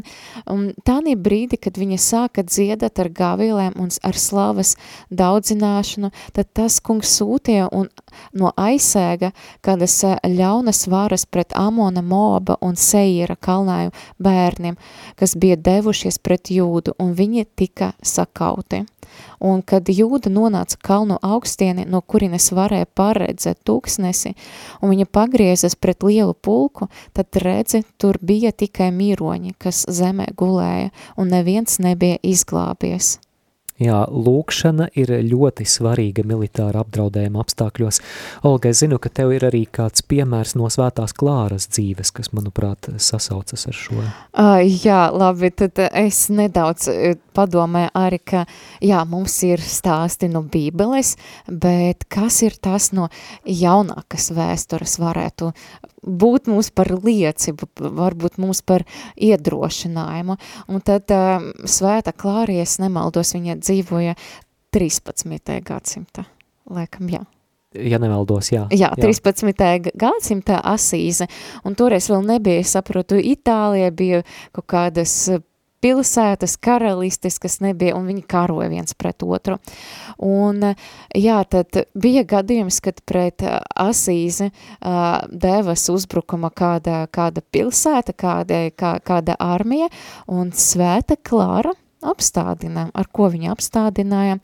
[0.50, 4.74] un tādā brīdī, kad viņa sāka dziedāt ar gavilēm un ar slavas
[5.10, 7.90] daudzināšanu, tad tas kungs sūtīja un
[8.33, 9.33] no aizsēga
[9.64, 14.78] kādas eh, ļaunas varas pret Amona, Moaba un Seira kalnāju bērniem,
[15.18, 18.85] kas bija devušies pret jūdu, un viņi tika sakauti.
[19.40, 24.35] Un kad jūda nonāca kalnu augstieni, no kurienes varēja paredzēt tūkstnesi,
[24.83, 30.92] un viņa pagriezas pret lielu pulku, tad redzi, tur bija tikai mīroņi, kas zemē gulēja,
[31.16, 33.16] un neviens nebija izglābies.
[33.78, 38.00] Jā, lūkšana ir ļoti svarīga militāra apdraudējuma apstākļos.
[38.48, 42.90] Olga, es zinu, ka tev ir arī kāds piemērs no svētās klāras dzīves, kas, manuprāt,
[42.98, 44.00] sasaucas ar šo.
[44.02, 48.44] Uh, jā, labi, tad es nedaudz uh, padomāju arī, ka
[48.82, 51.14] jā, mums ir stāsti no bībeles,
[51.46, 53.06] bet kas ir tas no
[53.46, 55.52] jaunākas vēstures varētu
[56.02, 58.84] būt mums par liecību, varbūt mums par
[59.14, 60.38] iedrošinājumu.
[60.68, 64.14] Un tad um, svēta klāries, nemaldos, viņa dzīvoja
[64.74, 65.58] 13.
[65.64, 66.28] gadsimta
[66.68, 67.24] laikam, jā.
[67.76, 68.64] Ja nemaldos, jā.
[68.72, 69.92] Jā, 13.
[70.00, 71.28] gadsimta asīze,
[71.68, 74.22] un toreiz vēl nebija, saprotu, Itālijā bija
[74.56, 75.12] kaut kādas
[75.84, 79.58] pilsētas, karalistes, kas nebija, un viņi karoja viens pret otru.
[80.24, 80.72] Un,
[81.16, 83.44] jā, tad bija gadījums, kad pret
[83.78, 89.90] asīzi uh, devas uzbrukuma kāda, kāda pilsēta, kāda, kā, kāda armija,
[90.26, 91.74] un svēta Klara
[92.06, 94.38] apstādina, ar ko viņa apstādināja,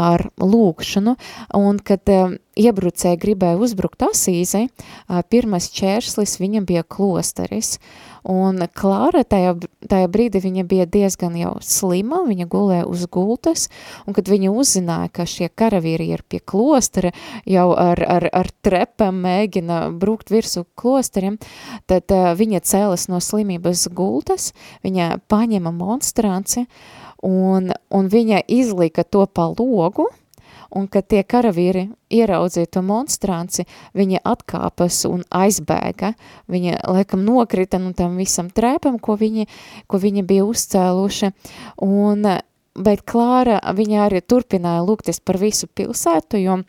[0.00, 1.14] ar lūkšanu,
[1.58, 7.76] un kad uh, iebrucēji gribēja uzbrukt asīzei, uh, pirmais čērslis viņam bija klosteris,
[8.28, 9.56] un Klāra tajā,
[9.90, 13.68] tajā brīdī viņa bija diezgan jau slima, viņa gulēja uz gultas,
[14.06, 17.12] un kad viņa uzzināja, ka šie karavīri ir pie klostera,
[17.48, 21.38] jau ar, ar, ar trepam mēģina brukt virsu klosteriem,
[21.90, 24.52] tad uh, viņa cēlas no slimības gultas,
[24.86, 26.66] viņa paņēma monstrāci,
[27.26, 30.08] un, un viņa izlika to pa logu,
[30.76, 33.66] un kad tie karavīri ieraudzīja to monstrāci,
[33.98, 36.14] viņa atkāpas un aizbēga,
[36.52, 39.48] viņa laikam nokrita no tam visam trēpam, ko viņi,
[39.86, 41.32] ko viņi bija uzcēluši,
[41.86, 42.28] un,
[42.78, 46.62] bet Klāra, viņa arī turpināja lūgties par visu pilsētu, jo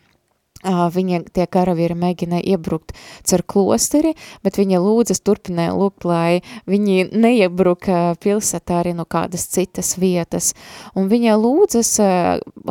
[0.64, 2.94] Viņa tie karavīri mēģināja iebrukt
[3.26, 9.94] cer klosteri, bet viņa lūdzas turpināja lūgt, lai viņi neiebruka pilsētā arī no kādas citas
[10.00, 10.54] vietas.
[10.96, 11.90] Un viņa lūdzas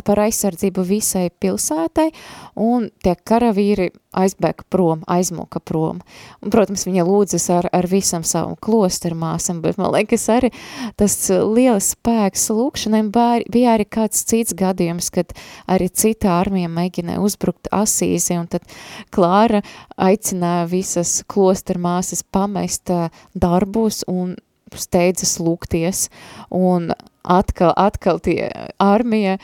[0.03, 2.09] par aizsardzību visai pilsētai,
[2.57, 6.01] un tie karavīri aizbēga prom, aizmuka prom.
[6.41, 10.51] Un, protams, viņa lūdzas ar, ar visam savam klosteru māsam, bet man liekas arī
[10.99, 13.03] tas liels spēks lūkšanai
[13.51, 15.33] bija arī kāds cits gadījums, kad
[15.69, 18.65] arī cita armija mēģināja uzbrukt asīzi, un tad
[19.13, 19.61] Klāra
[19.97, 22.91] aicināja visas klosteru māsas pamest
[23.33, 24.35] darbus un
[24.73, 26.07] steidzas lūgties,
[26.49, 26.91] un
[27.23, 28.49] atkal, atkal tie
[28.81, 29.37] armija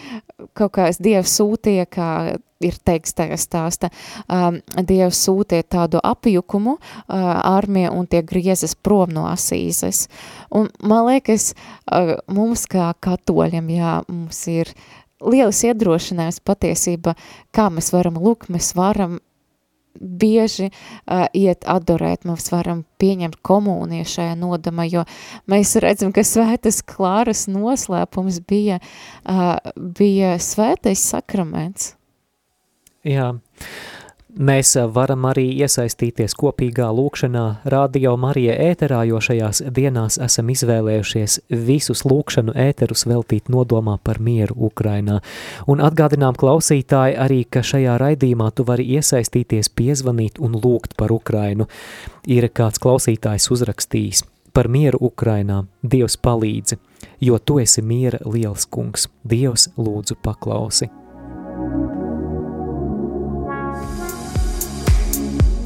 [0.57, 2.11] kaut kāds dievs sūtīja, kā
[2.63, 3.89] ir teiks tajā stāsta,
[4.27, 6.81] um, dievs sūtīja tādu apjukumu uh,
[7.47, 10.07] armija un tie griezas prom no asīzes.
[10.55, 11.53] Un man liekas,
[11.87, 14.73] uh, mums kā katoļiem, jā, mums ir
[15.25, 17.15] liels iedrošinājums patiesība,
[17.55, 19.19] kā mēs varam lūk, mēs varam
[19.99, 25.03] bieži uh, iet adorēt, mēs varam pieņemt komuniju šajā nodama, jo
[25.49, 28.79] mēs redzam, ka svētas klāras noslēpums bija,
[29.25, 31.93] uh, bija svētais sakraments.
[33.07, 33.33] Jā,
[34.39, 37.41] Mēs varam arī iesaistīties kopīgā lūkšanā
[37.73, 41.33] Radio Marija ēterā, jo šajās dienās esam izvēlējušies
[41.67, 45.17] visus lūkšanu ēterus veltīt nodomā par mieru Ukrainā.
[45.67, 51.67] Un atgādinām klausītāji arī, ka šajā raidījumā tu vari iesaistīties, piezvanīt un lūgt par Ukrainu.
[52.23, 54.23] Ir kāds klausītājs uzrakstījis
[54.55, 56.79] par mieru Ukrainā, Dievs palīdzi,
[57.27, 59.09] jo tu esi miera liels kungs.
[59.27, 60.87] Dievs lūdzu paklausi.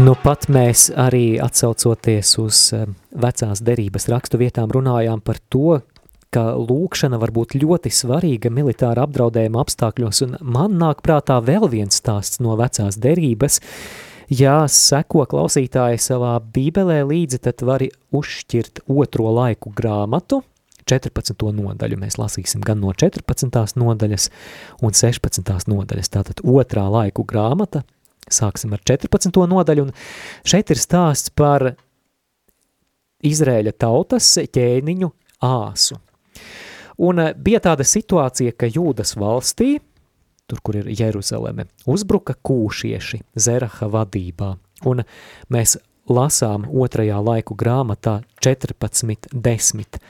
[0.00, 2.86] Nu pat mēs arī atsaucoties uz eh,
[3.20, 5.80] vecās derības rakstu vietām runājām par to,
[6.32, 12.00] ka lūkšana var būt ļoti svarīga militāra apdraudējuma apstākļos, un man nāk prātā vēl viens
[12.00, 13.60] stāsts no vecās derības.
[14.32, 20.40] Ja seko klausītāji savā bībelē līdzi, tad vari uzšķirt otro laiku grāmatu,
[20.88, 21.36] 14.
[21.60, 23.76] nodaļu mēs lasīsim gan no 14.
[23.76, 24.30] nodaļas
[24.80, 25.56] un 16.
[25.68, 27.84] nodaļas, tātad otrā laiku grāmata–
[28.30, 29.40] Sāksim ar 14.
[29.50, 29.94] nodaļu, un
[30.46, 31.72] šeit ir stāsts par
[33.26, 35.10] Izrēļa tautas ķēniņu
[35.44, 35.98] āsu.
[37.00, 39.78] Un eh, bija tāda situācija, ka Jūdas valstī,
[40.50, 44.54] tur, kur ir Jeruzaleme, uzbruka kūšieši Zeraha vadībā,
[44.88, 45.04] un
[45.52, 45.76] mēs
[46.10, 50.00] lasām otrajā laiku grāmatā 14.10.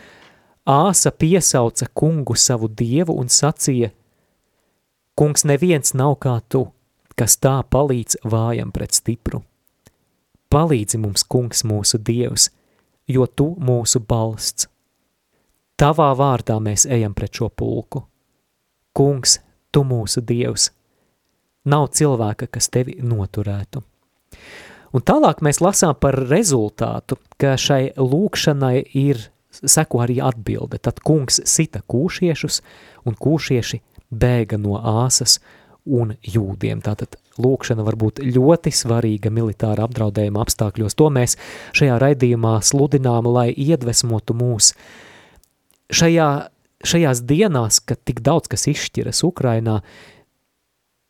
[0.71, 3.91] Āsa piesauca kungu savu dievu un sacīja,
[5.19, 6.69] kungs neviens nav kā tu,
[7.21, 9.43] kas tā palīdz vājam pret stipru.
[10.51, 12.49] Palīdzi mums, kungs, mūsu dievs,
[13.07, 14.71] jo tu mūsu balsts.
[15.81, 18.03] Tavā vārdā mēs ejam pret šo pulku.
[18.97, 19.39] Kungs,
[19.71, 20.71] tu mūsu dievs,
[21.65, 23.85] nav cilvēka, kas tevi noturētu.
[24.91, 29.29] Un tālāk mēs lasām par rezultātu, ka šai lūkšanai ir
[29.61, 30.81] seko arī atbilde.
[30.83, 32.61] Tad kungs sita kūšiešus,
[33.07, 35.39] un kūšieši bēga no āsas
[35.91, 36.83] un jūdiem.
[36.85, 40.97] Tātad lūkšana var būt ļoti svarīga militāra apdraudējuma apstākļos.
[40.99, 41.37] To mēs
[41.77, 44.73] šajā raidījumā sludinām, lai iedvesmotu mūs
[45.91, 46.31] šajā,
[46.87, 49.81] šajās dienās, kad tik daudz kas izšķiras Ukrainā,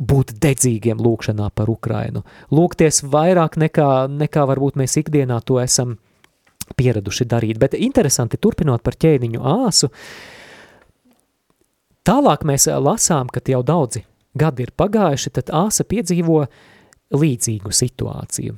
[0.00, 2.24] būt dedzīgiem lūkšanā par Ukrainu.
[2.54, 5.98] Lūgties vairāk nekā, nekā varbūt mēs ikdienā to esam
[6.76, 7.58] pieraduši darīt.
[7.60, 9.90] Bet interesanti, turpinot par ķēniņu āsu,
[12.06, 14.06] tālāk mēs lasām, ka jau daudzi
[14.38, 16.44] gadi ir pagājuši, tad āsa piedzīvo
[17.16, 18.56] līdzīgu situāciju.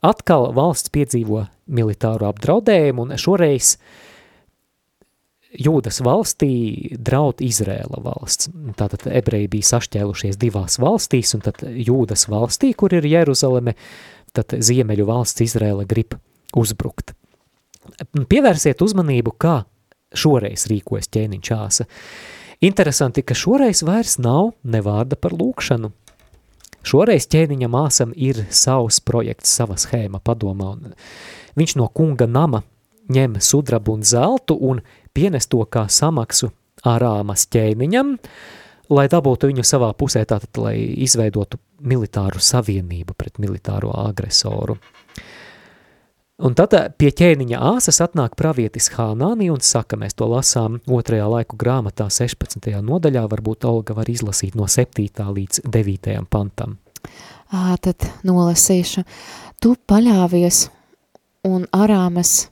[0.00, 3.76] Atkal valsts piedzīvo militāru apdraudējumu, un šoreiz
[5.50, 8.52] Jūdas valstī draud Izrēla valsts.
[8.78, 13.74] Tātad ebreji bija sašķēlušies divās valstīs, un tad Jūdas valstī, kur ir Jeruzaleme,
[14.30, 16.14] tad ziemeļu valsts Izrēla grib
[16.54, 17.16] uzbrukt.
[18.30, 19.56] Pievērsiet uzmanību, kā
[20.14, 21.86] šoreiz rīkojas ķēniņš āsa.
[22.60, 25.88] Interesanti, ka šoreiz vairs nav nevārda par lūkšanu.
[26.84, 30.92] Šoreiz ķēniņa māsam ir savs projekts, sava schēma padomā, un
[31.56, 32.60] viņš no kunga nama
[33.08, 34.82] ņem sudrabu un zeltu un
[35.16, 36.50] pienes to kā samaksu
[36.84, 38.12] ārāmas ķēniņam,
[38.92, 44.76] lai dabūtu viņu savā pusē, tātad, lai izveidotu militāru savienību pret militāro agresoru.
[46.40, 51.26] Un tad eh, pie ķēniņa āsas atnāk pravietis Hānāni un saka, mēs to lasām otrajā
[51.28, 52.70] laiku grāmatā 16.
[52.80, 55.04] nodaļā, varbūt Olga var izlasīt no 7.
[55.36, 56.14] līdz 9.
[56.32, 56.78] pantam.
[57.52, 59.04] Ā, tad nolasīšu.
[59.60, 60.62] Tu paļāvies
[61.44, 62.48] un arāmas,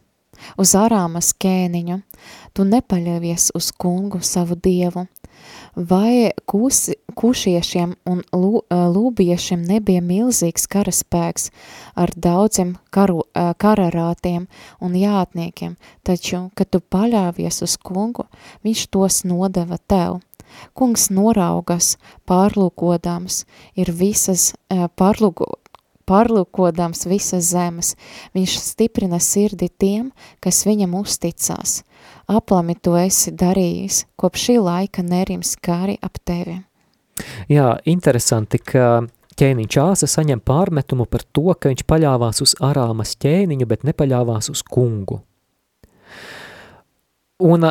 [0.61, 2.03] uz arāmas ķēniņu,
[2.53, 5.07] tu nepaļāvies uz kungu savu dievu,
[5.79, 11.51] vai kūsi, kūšiešiem un lū, lūbiešiem nebija milzīgs karaspēks
[11.99, 14.49] ar daudziem karu, kararātiem
[14.83, 18.27] un jātniekiem, taču, kad tu paļāvies uz kungu,
[18.67, 20.21] viņš tos nodeva tev.
[20.75, 23.45] Kungs noraugas, pārlūkodams,
[23.79, 24.55] ir visas
[24.99, 25.59] pārlūko,
[26.09, 27.93] pārlūkodams visas zemes,
[28.35, 30.11] viņš stiprina sirdi tiem,
[30.41, 31.83] kas viņam uzticās.
[32.29, 36.59] Aplami tu esi darījis, kopš šī laika nerims kāri ap tevi.
[37.49, 39.07] Jā, interesanti, ka
[39.39, 44.61] ķēniņš āsa saņem pārmetumu par to, ka viņš paļāvās uz arāmas ķēniņu, bet nepaļāvās uz
[44.67, 45.23] kungu.
[47.49, 47.65] Un,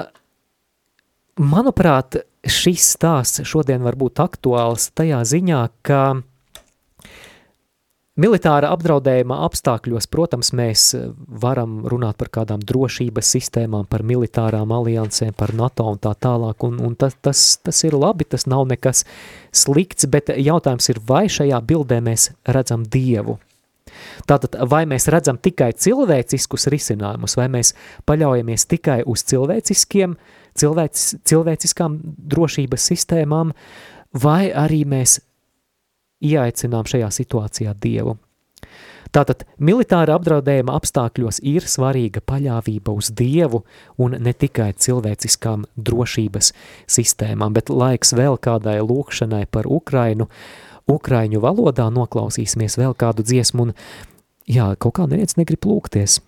[1.37, 6.01] manuprāt, šis stāsts šodien var būt aktuāls tajā ziņā, ka
[8.17, 11.09] Militāra apdraudējuma apstākļos, protams, mēs eh,
[11.43, 16.79] varam runāt par kādām drošības sistēmām, par militārām aliansēm, par NATO un tā tālāk, un,
[16.81, 19.03] un tas, tas, tas ir labi, tas nav nekas
[19.53, 23.37] slikts, bet jautājums ir, vai šajā bildē mēs redzam Dievu.
[24.27, 27.73] Tātad, vai mēs redzam tikai cilvēciskus risinājumus, vai mēs
[28.09, 30.17] paļaujamies tikai uz cilvēciskiem,
[30.57, 32.01] cilvēcis, cilvēciskām
[32.33, 33.53] drošības sistēmām,
[34.25, 35.19] vai arī mēs
[36.23, 38.17] ieaicinām šajā situācijā Dievu.
[39.15, 43.63] Tātad militāra apdraudējuma apstākļos ir svarīga paļāvība uz Dievu
[44.03, 46.51] un ne tikai cilvēciskām drošības
[46.91, 50.27] sistēmām, bet laiks vēl kādai lūkšanai par Ukrainu.
[50.87, 53.73] Ukraiņu valodā noklausīsimies vēl kādu dziesmu un
[54.47, 56.21] jā, kaut kā neviens negrib lūgties.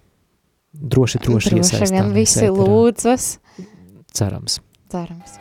[0.70, 3.38] Droši, droši, droši vien visi lūdzas.
[4.14, 4.60] Cerams.
[4.92, 5.40] Cerams.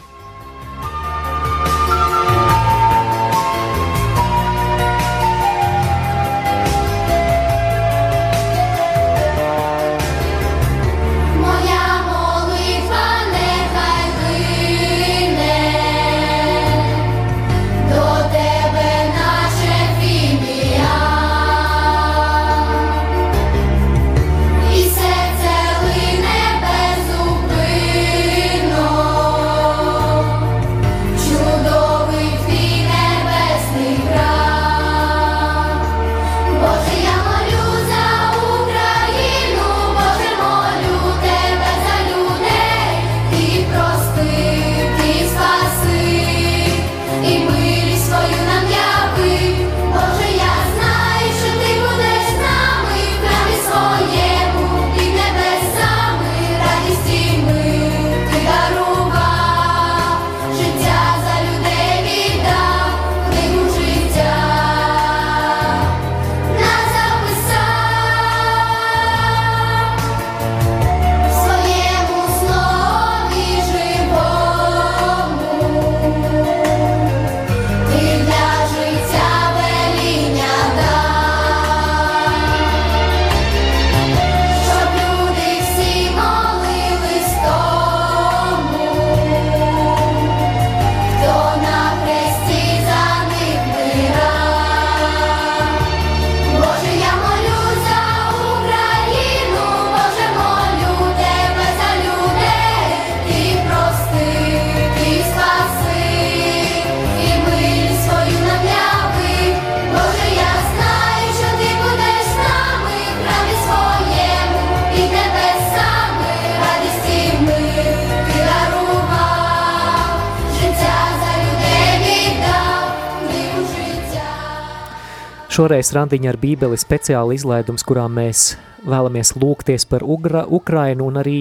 [125.58, 128.52] Šoreiz randiņa ar bībeli speciāli izlaidums, kurā mēs
[128.86, 131.40] vēlamies lūgties par Ugra, Ukrainu un arī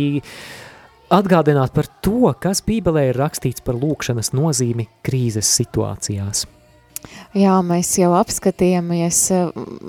[1.13, 6.47] atgādināt par to, kas bībelē ir rakstīts par lūkšanas nozīmi krīzes situācijās.
[7.37, 9.19] Jā, mēs jau apskatījāmies,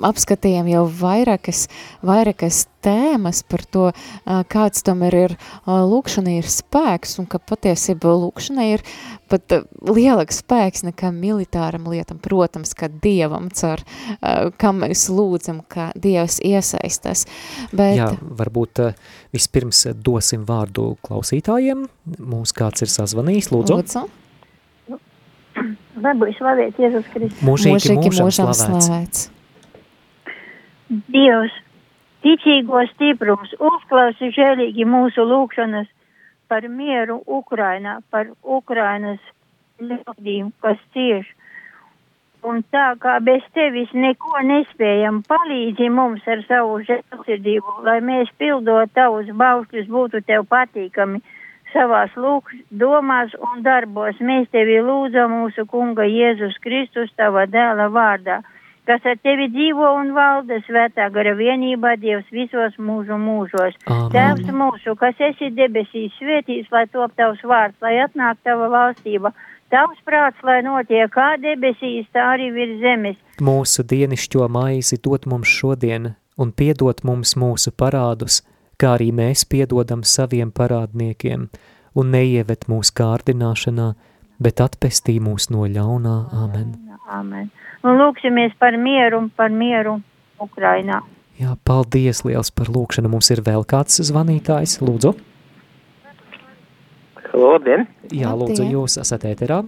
[0.05, 1.67] apskatījām jau vairākas,
[2.05, 3.85] vairākas tēmas par to,
[4.51, 5.33] kāds tomēr ir
[5.67, 8.83] lūkšana ir spēks un ka patiesība lūkšana ir
[9.31, 12.21] pat lielāks spēks nekā militāram lietam.
[12.23, 13.83] Protams, ka Dievam cer,
[14.61, 17.25] kam mēs lūdzam, ka Dievs iesaistas.
[17.73, 17.97] Bet...
[17.99, 18.85] Jā, varbūt
[19.35, 21.85] vispirms dosim vārdu klausītājiem.
[22.19, 23.79] Mūs kāds ir sazvanījis, lūdzu.
[23.81, 24.07] Lūdzu.
[26.03, 27.43] Lai būs slavēts Jēzus Kristus.
[27.45, 29.29] Mūžīgi, Mūžīgi mūžam slavēts.
[31.13, 31.55] Dievs,
[32.25, 35.89] ticīgo stiprums, uzklausi žēlīgi mūsu lūgšanas
[36.49, 39.19] par mieru Ukrainā, par Ukrainas
[39.79, 41.27] ļaudīm, kas cieš.
[42.49, 48.93] Un tā kā bez tevis neko nespējam, palīdzi mums ar savu žēlsirdību, lai mēs pildot
[48.95, 51.19] tavus baušļus būtu tev patīkami
[51.73, 54.19] savās lūk, domās un darbos.
[54.19, 58.39] Mēs tevi lūdzam mūsu kunga Jēzus Kristus tava dēla vārdā,
[58.89, 63.77] kas ar tevi dzīvo un valda svētā gara vienībā Dievs visos mūžu mūžos.
[63.85, 64.09] Āmen.
[64.15, 69.33] Tēvs mūsu, kas esi debesīs, svētīs, lai top tavs vārds, lai atnāk tava valstība.
[69.69, 73.19] Tavs prāts, lai notiek kā debesīs, tā arī virs zemes.
[73.39, 78.39] Mūsu dienišķo maizi dod mums šodien un piedod mums mūsu parādus,
[78.79, 81.47] kā arī mēs piedodam saviem parādniekiem,
[81.99, 83.93] un neievet mūsu kārdināšanā,
[84.39, 86.17] bet atpestī mūs no ļaunā.
[86.43, 86.75] Āmen.
[87.09, 87.49] Amen.
[87.83, 89.99] Un lūksimies par mieru, par mieru
[90.39, 91.01] Ukrainā.
[91.39, 93.11] Jā, paldies liels par lūkšanu.
[93.11, 95.15] Mums ir vēl kāds zvanītājs, lūdzu.
[97.39, 97.85] Labdien!
[98.11, 99.61] Jā, lūdzu, jūs esat ēterā.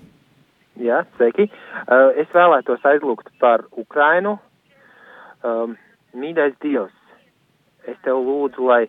[0.82, 1.47] Jā, sveiki.
[1.86, 4.38] Uh, es vēlētos aizlūgt par Ukrainu.
[5.47, 5.78] Um,
[6.18, 6.95] mīļais Dievs,
[7.88, 8.84] es tev lūdzu, lai,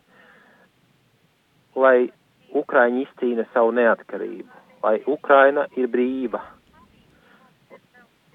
[1.77, 2.11] lai
[2.53, 4.51] Ukraiņa izcīna savu neatkarību,
[4.85, 6.43] lai Ukraina ir brīva,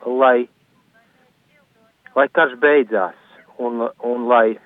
[0.06, 0.48] lai,
[2.16, 3.18] lai karš beidzās
[3.62, 4.58] un, un lai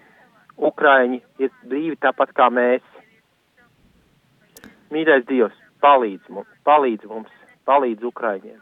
[0.62, 2.84] Ukraiņi ir brīvi tāpat kā mēs.
[4.92, 7.32] Mīļais Dievs, palīdz mums, palīdz mums,
[7.68, 8.60] palīdz Ukraiņiem.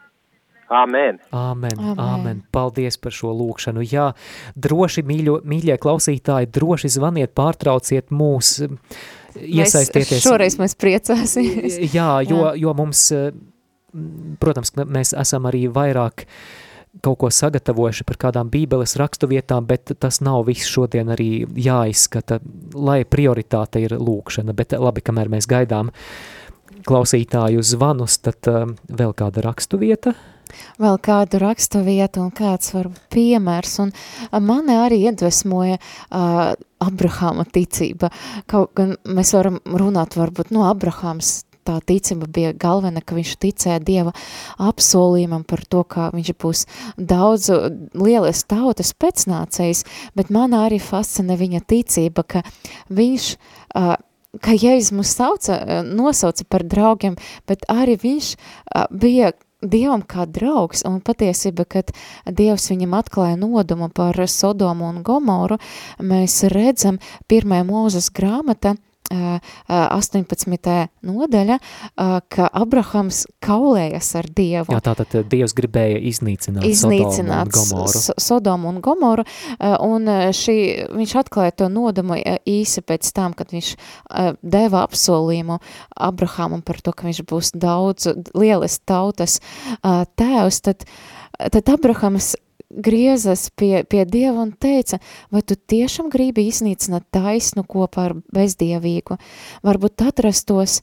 [0.70, 1.16] Amen.
[1.34, 1.98] Āmen, Āmen.
[1.98, 2.42] āmen.
[2.54, 3.82] Paldies par šo lūkšanu.
[3.90, 4.12] Jā,
[4.54, 8.52] droši, mīļo, mīļie klausītāji, droši zvaniet, pārtrauciet mūs,
[9.36, 10.18] iesaistieties.
[10.18, 11.78] Mēs, šoreiz mēs priecāsimies.
[11.96, 13.30] Jā, jo, jo mums, eh,
[14.42, 16.26] protams, mēs esam arī vairāk
[17.04, 22.40] kaut ko sagatavojuši par kādām bībeles rakstu vietām, bet tas nav viss šodien arī jāizskata,
[22.74, 25.92] lai prioritāte ir lūkšana, bet labi, kamēr mēs gaidām
[26.86, 30.16] klausītāju zvanus, tad uh, vēl kāda rakstu vieta.
[30.80, 33.76] Vēl kādu rakstu vietu un kāds var piemērs.
[33.84, 33.92] Un
[34.46, 38.10] mani arī iedvesmoja uh, Abrahama ticība.
[38.50, 43.80] Kaut gan mēs varam runāt varbūt, no Abrahams tā ticība bija galvena, ka viņš ticēja
[43.84, 44.14] Dieva
[44.62, 47.50] apsolījumam par to, ka viņš būs daudz
[47.94, 49.84] lielas tautas pēcnācējs,
[50.16, 52.44] bet man arī fascinē viņa ticība, ka
[52.88, 53.96] viņš uh,
[54.38, 57.18] ka Jēzus mūs sauca, nosauca par draugiem,
[57.50, 61.90] bet arī viņš uh, bija Dievam kā draugs, un patiesība, kad
[62.24, 65.58] Dievs viņam atklāja nodomu par Sodomu un Gomoru,
[66.00, 66.96] mēs redzam
[67.28, 68.74] pirmajā mūzes grāmata,
[69.10, 70.74] 18.
[71.02, 71.56] nodaļa,
[72.30, 74.70] ka Abrahams kaulējas ar Dievu.
[74.70, 78.02] Jā, tātad Dievs gribēja iznīcināt, iznīcināt Sodomu un Gomoru.
[78.22, 79.24] Sodomu un Gomoru,
[79.86, 80.56] un šī,
[80.94, 83.72] viņš atklāja to nodomu īsi pēc tam, kad viņš
[84.42, 85.58] deva apsolījumu
[86.10, 89.40] Abrahamam par to, ka viņš būs daudz lielas tautas
[89.82, 90.86] tēvs, tad,
[91.50, 92.36] tad Abrahams
[92.70, 95.00] griezas pie, pie Dieva un teica,
[95.30, 99.18] vai tu tiešām gribi iznīcināt taisnu kopā ar bezdievīgu?
[99.66, 100.80] Varbūt atrastos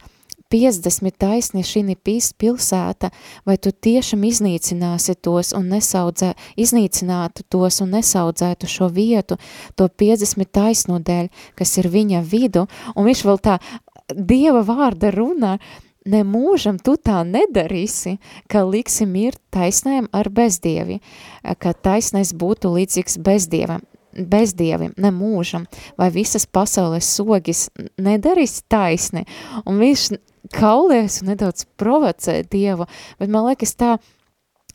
[0.51, 1.83] 50 taisni šī
[2.37, 3.11] pilsēta,
[3.45, 9.37] vai tu tiešām iznīcināsi tos un nesaudzē, iznīcinātu tos un nesaudzētu šo vietu,
[9.75, 13.59] to 50 taisno dēļ, kas ir viņa vidu, un viņš vēl tā
[14.07, 15.57] Dieva vārda runā,
[16.07, 18.17] ne mūžam tu tā nedarīsi,
[18.51, 21.01] ka liksi mirt taisnēm ar bezdievi,
[21.59, 23.83] ka taisnais būtu līdzīgs bezdievam,
[24.17, 25.67] bezdievim, ne mūžam,
[25.99, 27.67] vai visas pasaules sogis
[28.01, 29.27] nedarīs taisni,
[29.65, 30.09] un viņš
[30.55, 32.87] kaulies un nedaudz provocē Dievu,
[33.19, 33.97] bet man liekas tā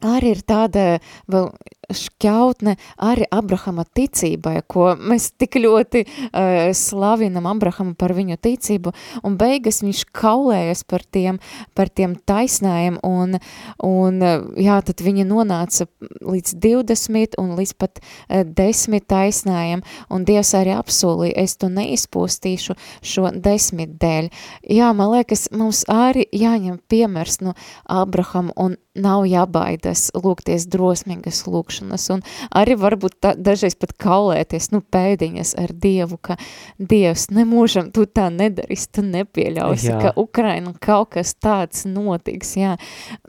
[0.02, 0.86] arī ir tāda
[1.30, 1.50] vēl
[1.90, 8.92] šķautne arī Abrahama ticībai, ko mēs tik ļoti uh, slavinam Abrahamu par viņu ticību,
[9.26, 11.40] un beigas viņš kaulējas par tiem,
[11.76, 13.38] par tiem taisnājiem, un,
[13.86, 14.22] un
[14.60, 15.88] jā, tad viņi nonāca
[16.22, 22.78] līdz 20 un līdz pat uh, 10 taisnājiem, un Dievs arī apsolīja, es tu neizpostīšu
[23.02, 24.30] šo desmit dēļ.
[24.70, 27.56] Jā, man liekas, mums arī jāņem piemērs no
[27.90, 32.22] Abrahama, un nav jābaidās lūgties drosmīgas lūkšanas un
[32.52, 36.36] arī varbūt tā, dažreiz pat kaulēties, nu, pēdiņas ar Dievu, ka
[36.76, 40.00] Dievs nemūžam tu tā nedarīs, tu nepieļausi, jā.
[40.02, 42.76] ka Ukraina kaut kas tāds notiks, jā.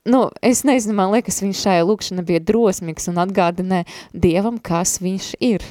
[0.04, 5.32] Nu, es nezinu, man liekas, viņš šajā lūkšana bija drosmīgs un atgādināja Dievam, kas viņš
[5.44, 5.64] ir.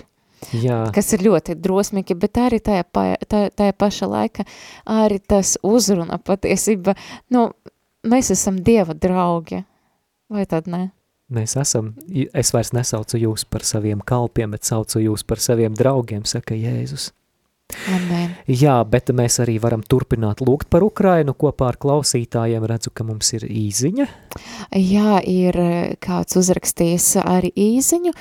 [0.51, 0.89] Jā.
[0.91, 4.45] kas ir ļoti drosmīgi, bet arī tajā, pa, tajā, tajā paša laika
[4.91, 6.97] arī tas uzruna patiesība,
[7.31, 7.45] nu,
[8.03, 9.63] mēs esam Dieva draugi,
[10.33, 10.87] Vai tad ne?
[11.33, 16.25] Mēs esam, es vairs nesaucu jūs par saviem kalpiem, bet saucu jūs par saviem draugiem,
[16.29, 17.11] saka Jēzus.
[17.89, 18.35] Amen.
[18.47, 22.65] Jā, bet mēs arī varam turpināt lūgt par Ukrainu kopā ar klausītājiem.
[22.69, 24.07] Redzu, ka mums ir īziņa.
[24.79, 28.13] Jā, ir eh, kāds uzrakstījis arī īziņu.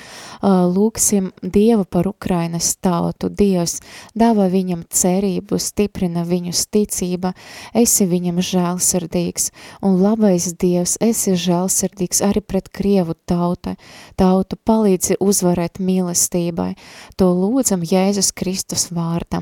[0.42, 3.30] Lūksim Dievu par Ukrainas tautu.
[3.30, 3.78] Dievs
[4.18, 7.34] dāvā viņam cerību, stiprina viņus ticība.
[7.76, 9.50] Esi viņam žēlsirdīgs.
[9.86, 13.76] Un labais Dievs, esi žēlsirdīgs arī pret Krievu tauta.
[14.18, 16.72] Tautu palīdzi uzvarēt mīlestībai.
[17.20, 19.41] To lūdzam Jēzus Kristus vārtam.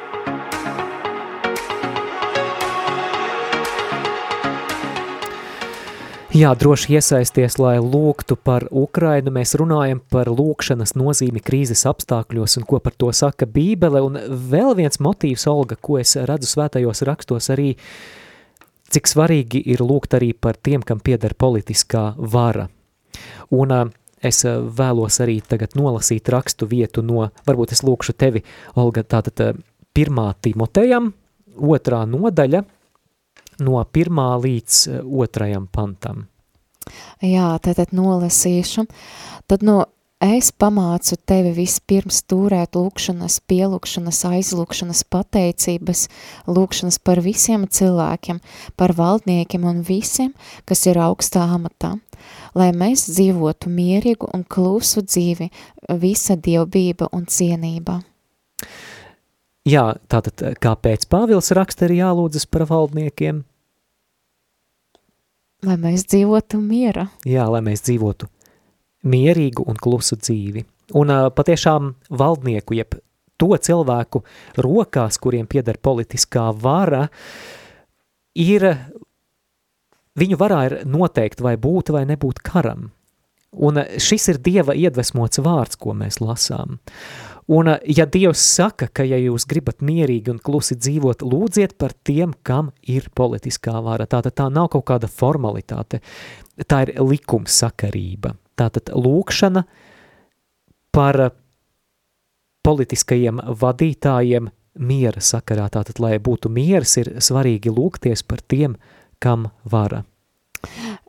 [6.31, 9.33] Jā, droši iesaisties, lai lūgtu par Ukrainu.
[9.35, 13.99] Mēs runājam par lūkšanas nozīmi krīzes apstākļos un ko par to saka Bībele.
[13.99, 14.15] Un
[14.47, 17.73] vēl viens motīvs, Olga, ko es redzu svētajos rakstos arī,
[18.95, 22.69] cik svarīgi ir lūgt arī par tiem, kam pieder politiskā vara.
[23.51, 23.75] Un
[24.23, 28.45] es vēlos arī tagad nolasīt rakstu vietu no, varbūt es lūkšu tevi,
[28.79, 29.59] Olga, tātad
[29.91, 31.11] pirmā Timotejam,
[31.59, 32.63] otrā nodaļa–
[33.61, 36.27] no pirmā līdz eh, otrajam pantam.
[37.21, 38.87] Jā, tātad nolasīšu.
[39.49, 39.83] Tad no
[40.21, 46.05] es pamācu tevi vispirms turēt lūkšanas, pielūkšanas, aizlūkšanas, pateicības,
[46.49, 48.41] lūkšanas par visiem cilvēkiem,
[48.77, 50.33] par valdniekiem un visiem,
[50.65, 51.95] kas ir augstā amatā,
[52.57, 55.49] lai mēs dzīvotu mierīgu un klusu dzīvi
[56.01, 58.01] visa dievbība un cienība.
[59.69, 63.43] Jā, tātad kāpēc Pāvils raksta ir jālūdzas par valdniekiem?
[65.65, 67.05] Lai mēs dzīvotu miera.
[67.27, 68.29] Jā, lai mēs dzīvotu
[69.05, 70.63] mierīgu un klusu dzīvi.
[70.97, 72.97] Un uh, patiešām valdnieku, jeb
[73.41, 74.23] to cilvēku
[74.61, 77.07] rokās, kuriem pieder politiskā vara,
[78.37, 78.67] ir,
[80.17, 82.89] viņu varā ir noteikt vai būt vai nebūt karam.
[83.51, 86.77] Un šis ir Dieva iedvesmots vārds, ko mēs lasām.
[87.47, 91.95] Un eh, ja Dievs saka, ka ja jūs gribat mierīgi un klusi dzīvot, lūdziet par
[92.03, 94.07] tiem, kam ir politiskā vara.
[94.09, 96.01] Tātad tā nav kaut kāda formalitāte,
[96.67, 98.35] tā ir likumsakarība.
[98.59, 99.63] Tātad lūkšana
[100.93, 101.31] par
[102.61, 105.67] politiskajiem vadītājiem miera sakarā.
[105.73, 108.77] Tātad, lai būtu miers, ir svarīgi lūgties par tiem,
[109.21, 110.03] kam vara.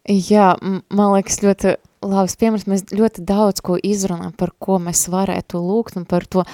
[0.09, 2.67] Jā, man liekas ļoti labs piemērs.
[2.71, 6.45] Mēs ļoti daudz ko izrunājam, par ko mēs varētu lūgt un par to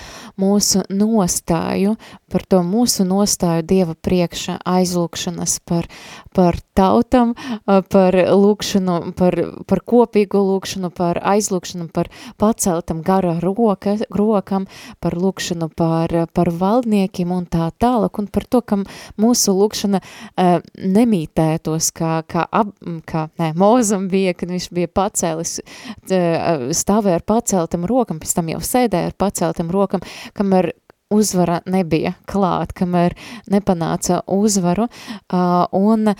[0.40, 1.96] mūsu nostāju,
[2.30, 5.88] par to mūsu nostāju Dieva priekšā aizlūkšanas par,
[6.36, 7.34] par tautam,
[7.66, 9.36] par lūkšanu, par,
[9.68, 12.10] par kopīgu lūkšanu, par aizlūkšanu, par
[12.40, 14.68] paceltam gara roka, rokam,
[15.02, 18.80] par lūkšanu par, par valdniekiem un tā tālāk, un par to, ka
[19.20, 22.74] mūsu lūkšana uh, nemītētos, kā, kā, ab,
[23.08, 28.52] kā ne, Mozam bija, kad viņš bija pacēlis, uh, stāvēja ar paceltam rokam, pēc tam
[28.54, 30.04] jau sēdēja ar paceltam rokam,
[30.38, 30.72] kamēr
[31.14, 33.16] uzvara nebija klāt, kamēr
[33.50, 34.88] nepanāca uzvaru,
[35.32, 36.14] un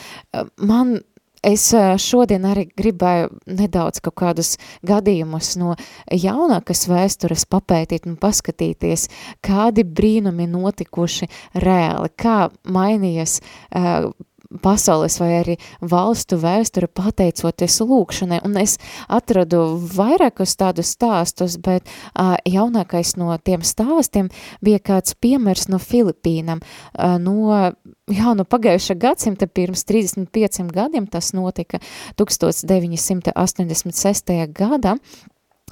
[0.59, 0.99] man
[1.47, 1.69] Es
[2.03, 3.29] šodien arī gribēju
[3.61, 5.77] nedaudz kaut kādus gadījumus no
[6.11, 9.07] jaunākas vēstures papētīt un paskatīties,
[9.47, 11.29] kādi brīnumi notikuši
[11.63, 14.11] reāli, kā mainījies uh,
[14.63, 18.79] pasaules vai arī valstu vēsture pateicoties lūkšanai, un es
[19.09, 24.29] atradu vairākus tādus stāstus, bet uh, jaunākais no tiem stāstiem
[24.65, 27.73] bija kāds piemērs no Filipīnam, uh, no
[28.09, 31.77] Jā, nu pagājušā gadsimta pirms 35 gadiem tas notika
[32.17, 34.33] 1986.
[34.57, 34.97] gadā,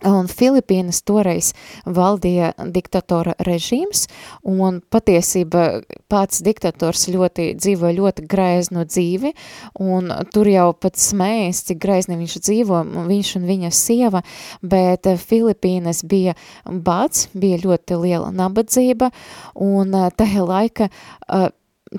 [0.05, 1.53] Un Filipīnas toreiz
[1.89, 4.05] valdīja diktatora režīms,
[4.45, 5.81] un patiesība
[6.13, 9.33] pats diktators ļoti dzīvo ļoti greiznu dzīvi,
[9.81, 14.23] un tur jau pat smējas, cik greizni viņš dzīvo, viņš un viņa sieva,
[14.61, 16.37] bet Filipīnas bija
[16.69, 19.11] bats, bija ļoti liela nabadzība,
[19.65, 21.49] un tajā laika uh,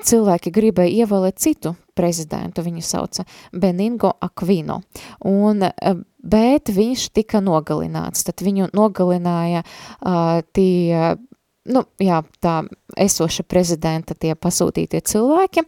[0.03, 4.81] cilvēki gribēja ievēlēt citu prezidentu, viņu sauca Beningo Aquino,
[5.25, 5.65] un,
[6.27, 11.15] bet viņš tika nogalināts, tad viņu nogalināja uh, tie
[11.67, 12.61] nu, jā, tā
[12.97, 15.63] esoša prezidenta tie pasūtītie cilvēki,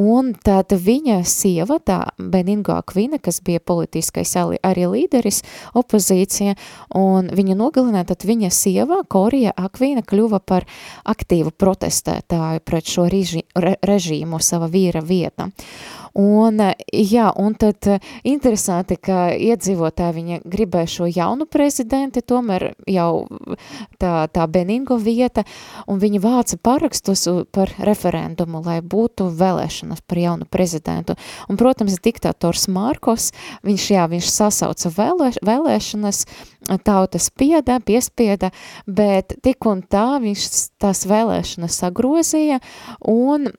[0.00, 5.42] un tad viņa sieva, tā Beningo Akvina, kas bija politiskais arī līderis,
[5.78, 6.56] opozīcija,
[6.98, 10.68] un viņa nogalināja, tad viņa sieva, Korija Akvina, kļuva par
[11.08, 15.50] aktīvu protestētāju pret šo reži, re, režīmu sava vīra vieta.
[16.18, 16.58] Un,
[16.92, 17.86] jā, un tad
[18.26, 23.26] interesanti, ka iedzīvotāji viņa gribēja šo jaunu prezidenti, tomēr jau
[24.00, 25.44] tā, tā Beningo vieta,
[25.86, 31.14] un viņi vāca parakstus par referendumu, lai būtu vēlēšanas par jaunu prezidentu.
[31.48, 33.30] Un, protams, diktators Markos,
[33.66, 36.24] viņš, jā, viņš sasauca vēlē, vēlēšanas,
[36.84, 38.50] tauta spieda, piespieda,
[38.86, 40.46] bet tik un tā viņš
[40.82, 42.60] tās vēlēšanas sagrozīja,
[43.06, 43.52] un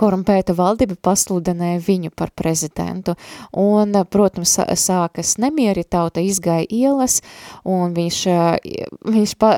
[0.00, 3.16] korumpēta valdība pasludināja viņu par prezidentu.
[3.58, 7.20] Un, protams, sākas nemieri, tauta izgāja ielas,
[7.64, 8.22] un viņš,
[9.16, 9.52] viņš pa,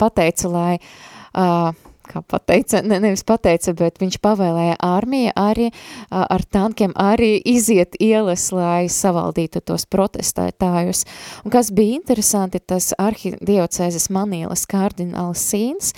[0.00, 1.72] pateica, lai uh,
[2.12, 5.70] kā pateica, ne, nevis pateica, bet viņš pavēlēja armija arī
[6.10, 11.04] ar tankiem arī iziet ielas, lai savaldītu tos protestētājus.
[11.44, 15.92] Un kas bija interesanti, tas arhidiocēzes Manīlas kardināls Sīns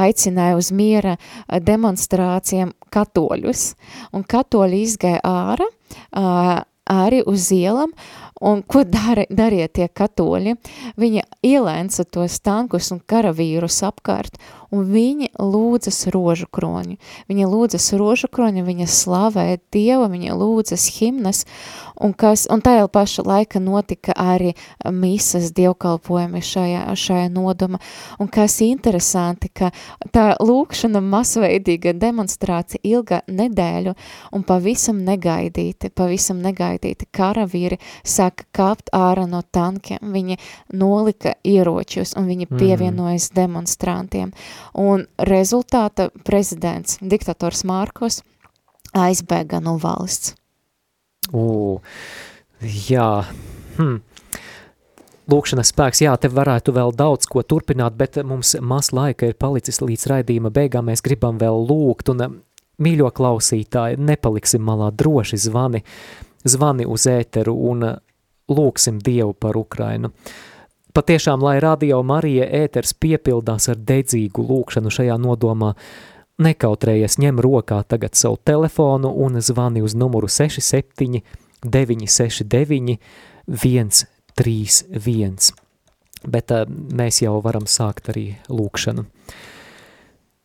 [0.00, 1.16] aicināja uz miera
[1.48, 3.70] demonstrācijām katoļus,
[4.16, 5.70] un katoļi izgāja ārā,
[6.90, 7.94] arī uz ielam,
[8.40, 10.54] Un ko dara, darīja tie katoļi?
[11.00, 14.38] Viņi ielēnca tos tankus un karavīrus apkārt,
[14.72, 16.96] un viņi lūdzas rožu kroņu.
[17.28, 21.42] Viņa lūdzas rožu kroņu, viņa slavē Dievu, viņa lūdzas himnas,
[22.00, 24.54] un, kas, un tajā paša laika notika arī
[24.88, 27.80] misas dievkalpojumi šajā, šajā nodoma.
[28.22, 29.68] Un kas interesanti, ka
[30.14, 33.94] tā lūkšana masveidīga demonstrācija ilga nedēļu,
[34.32, 40.38] un pavisam negaidīti, pavisam negaidīti karavīri sāk sāka kāpt ārā no tankiem, viņi
[40.72, 42.58] nolika ieročus un viņi mm.
[42.58, 43.34] pievienojas mm.
[43.36, 44.32] demonstrantiem.
[44.74, 48.22] Un rezultāta prezidents, diktators Mārkos,
[48.94, 50.34] aizbēga no valsts.
[51.32, 51.80] U,
[52.62, 53.24] jā,
[53.76, 54.00] hm.
[55.30, 59.78] Lūkšanas spēks, jā, te varētu vēl daudz ko turpināt, bet mums maz laika ir palicis
[59.78, 62.40] līdz raidījuma beigām, mēs gribam vēl lūgt, un
[62.82, 65.84] mīļo klausītāji, nepaliksim malā droši zvani,
[66.42, 67.86] zvani uz ēteru, un
[68.50, 70.10] lūksim Dievu par Ukrainu.
[70.90, 75.74] Patiešām, lai radio Marija ēters piepildās ar dedzīgu lūkšanu šajā nodomā,
[76.42, 81.22] nekautrējies ņem rokā tagad savu telefonu un zvani uz numuru 67
[81.62, 82.98] 969
[83.46, 85.52] 131.
[86.26, 89.06] Bet uh, mēs jau varam sākt arī lūkšanu.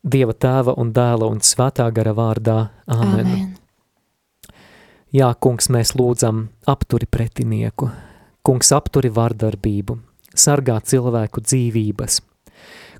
[0.06, 2.70] Dieva tēva un dēla un svētā gara vārdā.
[2.86, 3.26] Āmen.
[3.26, 3.65] Amen.
[5.14, 7.86] Jā, kungs, mēs lūdzam apturi pretinieku,
[8.42, 10.00] kungs apturi vardarbību,
[10.34, 12.18] sargā cilvēku dzīvības,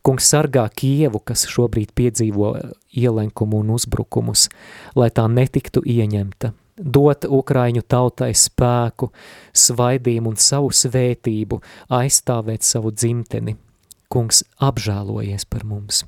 [0.06, 2.52] kungs sargā Kievu, kas šobrīd piedzīvo
[2.94, 4.46] ielenkumu un uzbrukumus,
[4.94, 9.10] lai tā netiktu ieņemta, dot Ukraiņu tautai spēku,
[9.66, 11.58] svaidījumu un savu svētību,
[11.90, 13.58] aizstāvēt savu dzimteni.
[14.06, 16.04] Kungs apžēlojies par mums.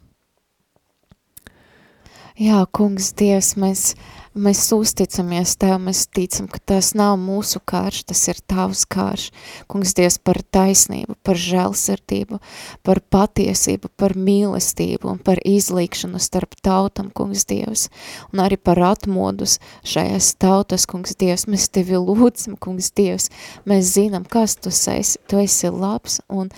[2.39, 3.97] Jā, kungs, Dievs, mēs
[4.39, 9.25] Mēs uzticamies Tev, mēs ticam, ka tas nav mūsu kārš, tas ir Tavs kārš.
[9.67, 12.39] Kungs, Dievs, par taisnību, par žēlsirdību,
[12.87, 17.89] par patiesību, par mīlestību un par izlīkšanu starp tautam, Kungs, Dievs,
[18.31, 21.49] un arī par atmodus šajās tautas, Kungs, Dievs.
[21.51, 23.33] Mēs Tevi lūdzam, Kungs, Dievs,
[23.67, 26.53] mēs zinām, kas Tu esi, Tu esi labs un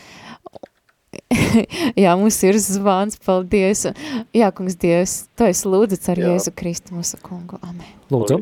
[2.02, 3.86] Jā, mums ir zvans, paldies.
[4.36, 6.32] Jā, kungs Dievs, tu esi lūdzats ar Jā.
[6.34, 7.60] Jēzu Kristu mūsu kungu.
[7.66, 7.90] Amen.
[8.12, 8.40] Lūdzu.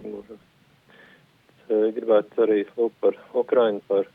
[1.68, 4.08] Gribētu arī lūgt par Ukrainu, par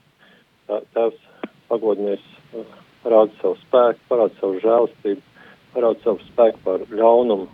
[0.96, 1.20] tēvs
[1.70, 2.24] pagodinies,
[3.04, 5.22] parāda savu spēku, parāda savu žēlistību,
[5.76, 7.50] parāda savu spēku par ļaunumu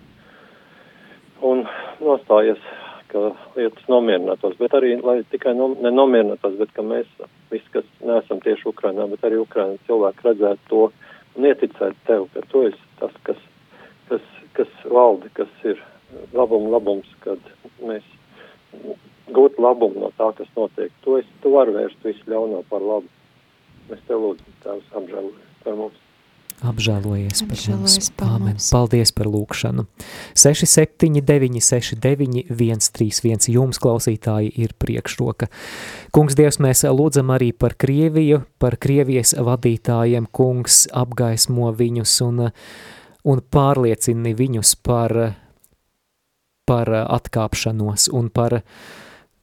[1.49, 1.65] un
[2.03, 2.63] nostājies
[3.09, 7.07] ka lietas nomierinātos, bet arī, lai tikai nom, nenomierinātos, bet ka mēs
[7.51, 10.83] visi, kas neesam tieši Ukrainā, bet arī Ukrainas cilvēki redzētu to
[11.39, 13.39] un ieticētu tev, ka tu esi tas, kas,
[14.11, 14.25] kas,
[14.57, 15.79] kas valdi, kas ir
[16.35, 17.39] labum labums, kad
[17.79, 18.03] mēs
[19.33, 20.91] gūt labumu no tā, kas notiek.
[21.05, 23.09] Tu, esi, tu vari vērst visu ļauno par labu.
[23.89, 26.08] Mēs te lūdzam, Tēvs, apžēlojies par mums.
[26.59, 28.65] Apžēlojies par Apžēlojies par mums.
[28.73, 29.85] Paldies par lūkšanu.
[30.35, 35.47] 679 69 131 jums, klausītāji, ir priekšroka.
[36.15, 40.27] Kungs Dievs, mēs lūdzam arī par Krieviju, par Krievijas vadītājiem.
[40.35, 42.49] Kungs apgaismo viņus un,
[43.23, 45.15] un pārliecini viņus par,
[46.67, 48.59] par atkāpšanos un par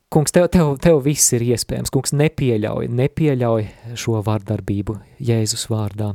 [0.07, 1.91] Kungs, tev, tev, tev viss ir iespējams.
[1.91, 3.67] Kungs, nepieļauj, nepieļauj
[3.99, 6.13] šo vārdarbību Jēzus vārdā.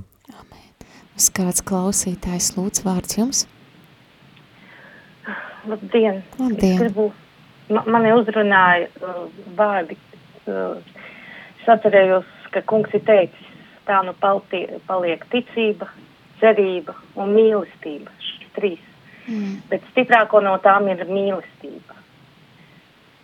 [1.19, 3.45] Uz kāds klausītājs lūdz vārds jums?
[5.67, 6.23] Labdien!
[6.39, 6.73] Labdien.
[6.73, 7.11] Es gribu,
[7.69, 9.25] ma, mani uzrunāja uh,
[9.57, 9.97] vārdi.
[10.49, 10.79] Uh,
[11.61, 13.51] es atcerējos, ka kungs ir teicis,
[13.85, 15.89] tā nu paltie, paliek ticība,
[16.41, 18.13] cerība un mīlestība.
[18.25, 18.87] Šis trīs.
[19.27, 19.59] Mm.
[19.69, 22.00] Bet stiprāko no tām ir mīlestība.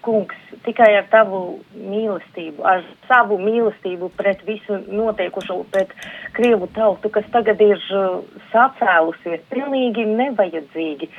[0.05, 1.39] Kungs, tikai ar tavu
[1.73, 5.91] mīlestību, ar savu mīlestību pret visu notiekušo, pret
[6.37, 8.21] Krievu tautu, kas tagad ir uh,
[8.53, 11.09] sacēlusies, pilnīgi nevajadzīgi,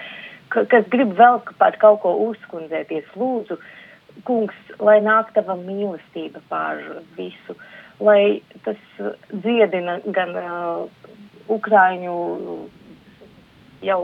[0.54, 3.58] ka, kas grib vēl par kaut ko uzkundzēties, lūdzu,
[4.28, 6.80] kungs, lai nāk tava mīlestība pār
[7.18, 7.58] visu,
[8.00, 8.80] lai tas
[9.34, 10.86] dziedina gan uh,
[11.50, 12.16] Ukraiņu
[13.84, 14.00] jau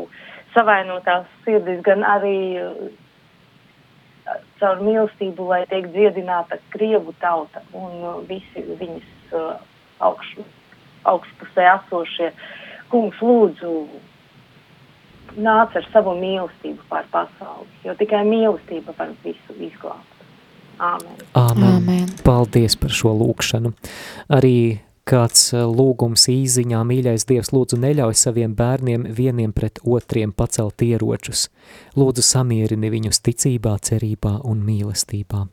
[0.54, 2.84] savainotās sirdis, gan arī uh,
[4.60, 9.58] caur mīlestību, lai tiek dziedināta Krievu tauta un uh, visi viņas uh,
[10.04, 10.36] augš,
[11.10, 12.30] augstpusē esošie.
[12.92, 13.74] Kungs, lūdzu,
[15.40, 20.10] nāc ar savu mīlestību pār pasauli, jo tikai mīlestība var visu izglābt.
[20.74, 21.20] Āmen.
[21.38, 21.68] Āmen.
[21.76, 22.08] Āmen.
[22.26, 23.70] Paldies par šo lūkšanu.
[24.34, 30.84] Arī kāds eh, lūgums īziņā, mīļais Dievs, lūdzu neļauj saviem bērniem vieniem pret otriem pacelt
[30.84, 31.48] ieročus.
[31.98, 35.46] Lūdzu samierini viņus ticībā, cerībā un mīlestībā.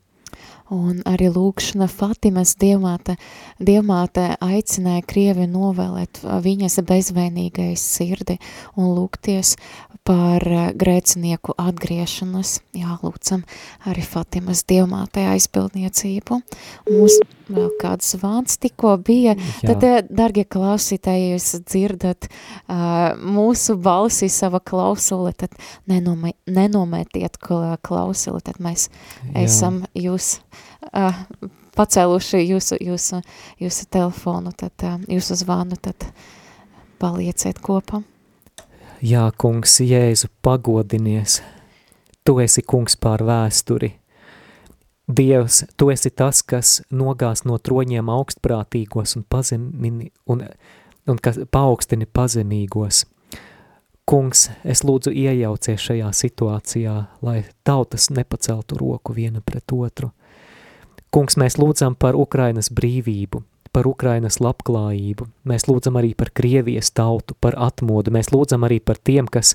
[0.72, 3.18] Un arī lūkšana Fatimas dievmāte,
[3.60, 8.38] dievmāte aicināja Krievi novēlēt viņas bezvainīgai sirdi
[8.80, 9.56] un lūgties
[10.06, 12.56] par eh, grēcinieku atgriešanos.
[12.76, 13.44] Jā, lūdzam
[13.88, 16.40] arī Fatimas dievmātei aizbildniecību.
[16.88, 17.18] Mums
[17.52, 19.36] vēl kāds zvans tikko bija.
[19.36, 19.72] Jā.
[19.72, 25.54] Tad, eh, dargie klausītāji, jūs dzirdat uh, mūsu balsi sava klausuli, tad
[25.90, 29.44] nenome, nenometiet kla- klausuli, tad mēs Jā.
[29.44, 30.38] esam jūs
[30.92, 31.24] uh,
[31.76, 33.22] pacēluši jūsu, jūsu,
[33.62, 36.08] jūsu telefonu, tad uh, jūsu zvanu, tad
[37.02, 38.02] palieciet kopā.
[39.02, 41.40] Jā, kungs, Jēzu, pagodinies.
[42.22, 43.96] Tu esi kungs pār vēsturi.
[45.10, 50.44] Dievs, tu esi tas, kas nogās no troņiem augstprātīgos un, pazemini, un,
[51.10, 53.02] un kas paaugstini pazemīgos.
[54.06, 56.94] Kungs, es lūdzu iejaucies šajā situācijā,
[57.26, 60.12] lai tautas nepaceltu roku viena pret otru.
[61.12, 63.42] Kungs, mēs lūdzam par Ukrainas brīvību,
[63.72, 68.96] par Ukrainas labklājību, mēs lūdzam arī par Krievijas tautu, par atmodu, mēs lūdzam arī par
[68.96, 69.52] tiem, kas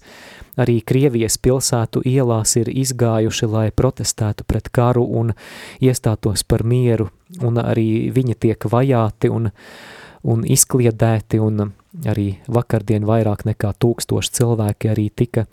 [0.54, 5.34] arī Krievijas pilsētu ielās ir izgājuši, lai protestētu pret karu un
[5.82, 7.10] iestātos par mieru,
[7.42, 9.50] un arī viņi tiek vajāti un,
[10.30, 11.72] un izkliedēti, un
[12.06, 15.50] arī vakardien vairāk nekā tūkstoši cilvēki arī tika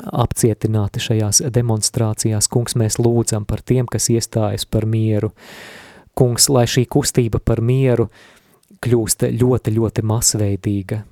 [0.00, 2.48] apcietināti šajās demonstrācijās.
[2.52, 5.32] Kungs, mēs lūdzam par tiem, kas iestājas par mieru.
[6.18, 8.08] Kungs, lai šī kustība par mieru
[8.82, 11.02] kļūst ļoti, ļoti masveidīga.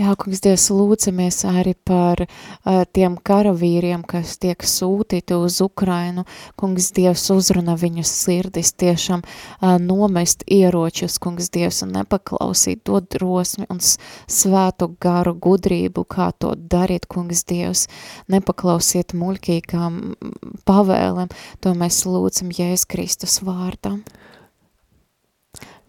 [0.00, 6.24] Jā, kungs, Dievs, lūdzamies arī par uh, tiem karavīriem, kas tiek sūtīti uz Ukrainu.
[6.56, 13.68] Kungs, Dievs, uzruna viņu sirdis tiešām uh, nomest ieročus, kungs, Dievs, un nepaklausīt to drosmi
[13.68, 17.84] un svētu garu gudrību, kā to darīt, kungs, Dievs.
[18.32, 21.28] Nepaklausiet muļķīgām mm, pavēlēm,
[21.60, 23.98] to mēs lūdzam Jēzus Kristus vārdā.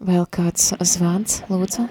[0.04, 1.88] Vēl kāds zvans, lūdzu?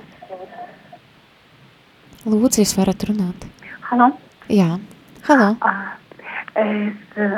[2.26, 3.48] Lūdzu, jūs varat runāt.
[3.90, 4.12] Halo.
[4.52, 4.76] Jā,
[5.28, 5.56] halo.
[5.66, 5.98] Ah,
[6.52, 6.96] Es,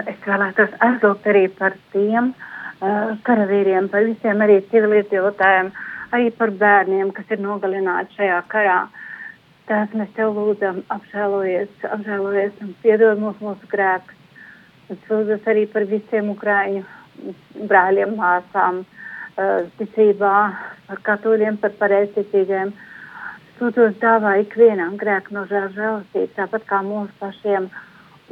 [0.10, 5.70] es vēlētos aizlūgt arī par tiem uh, karavīriem, par visiem arī civiliedzīvotājiem,
[6.18, 8.80] arī par bērniem, kas ir nogalināti šajā karā.
[9.70, 14.18] Tās mēs tev lūdzam, apžēlojies, apžēlojies un piedod mums mūsu grēkus.
[14.90, 16.82] Es lūdzos arī par visiem ukraiņu
[17.70, 20.34] brāļiem, māsām, uh, ticībā,
[20.90, 22.74] par katoļiem, par pareizticīgiem.
[23.64, 27.70] Sūtos dāvā ikvienam grēku no žēl žēlastības, tāpat kā mūsu pašiem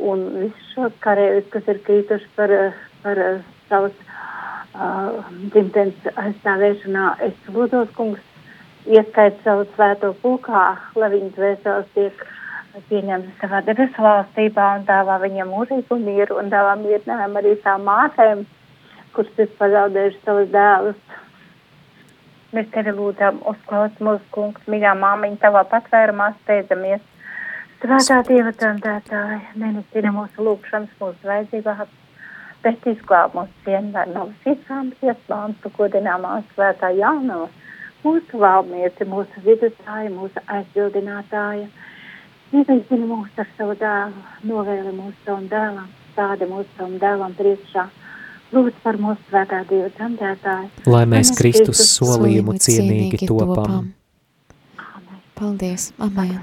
[0.04, 2.52] un visus šos karēvis, kas ir krītuši par,
[3.00, 3.22] par
[3.70, 4.02] savas
[4.76, 5.22] uh,
[5.54, 7.06] dzimtenes aizstāvēšanā.
[7.30, 8.20] Es lūdzos, kungs,
[8.92, 10.66] ieskait savu svēto pulkā,
[11.00, 12.28] lai viņas vēseles tiek
[12.92, 18.44] pieņemtas savā debesu valstībā un dāvā viņam mūžīgu mieru un dāvā mierinājumu arī tām mātēm,
[19.16, 21.00] kuras ir pazaudējuši savus dēlus.
[22.52, 27.04] Mēs tevi lūdzam, uzklaus mūsu kungs, mīļā māmiņa, tavā patvērumā steidzamies.
[27.80, 31.94] Svētā Dieva tantētāja, nenesina mūsu lūgšanas, mūsu vajadzībās,
[32.66, 37.48] bet izglāb mūsu vienmēr no visām iespējām, tu godināmā svētā jaunava,
[38.04, 41.72] mūsu valmieci, mūsu vidutāja, mūsu aizbildinātāja.
[42.52, 47.88] Ieveicina mūs ar savu dēlu, novēli mūsu savam dēlam, stādi mūsu savam dēlam priekšā
[48.52, 50.86] Lūdzu par mūsu svētā Dieva dzemdētāju.
[50.92, 53.94] Lai mēs Kristus solījumu cienīgi topam.
[55.42, 56.36] Paldies, amen.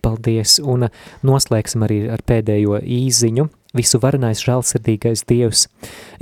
[0.00, 0.86] Paldies, un
[1.26, 3.44] noslēgsim arī ar pēdējo īziņu.
[3.76, 5.66] Visu varenais žēlsirdīgais Dievs,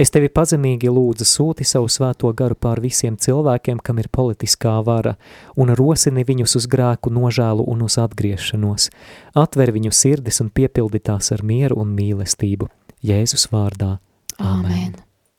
[0.01, 5.13] es tevi pazemīgi lūdzu sūti savu svēto garu pār visiem cilvēkiem, kam ir politiskā vara,
[5.55, 8.89] un rosini viņus uz grēku nožēlu un uz atgriešanos.
[9.39, 12.67] Atver viņu sirdis un piepildi tās ar mieru un mīlestību.
[13.07, 14.01] Jēzus vārdā.
[14.41, 14.65] Amen.
[14.67, 15.14] Amen.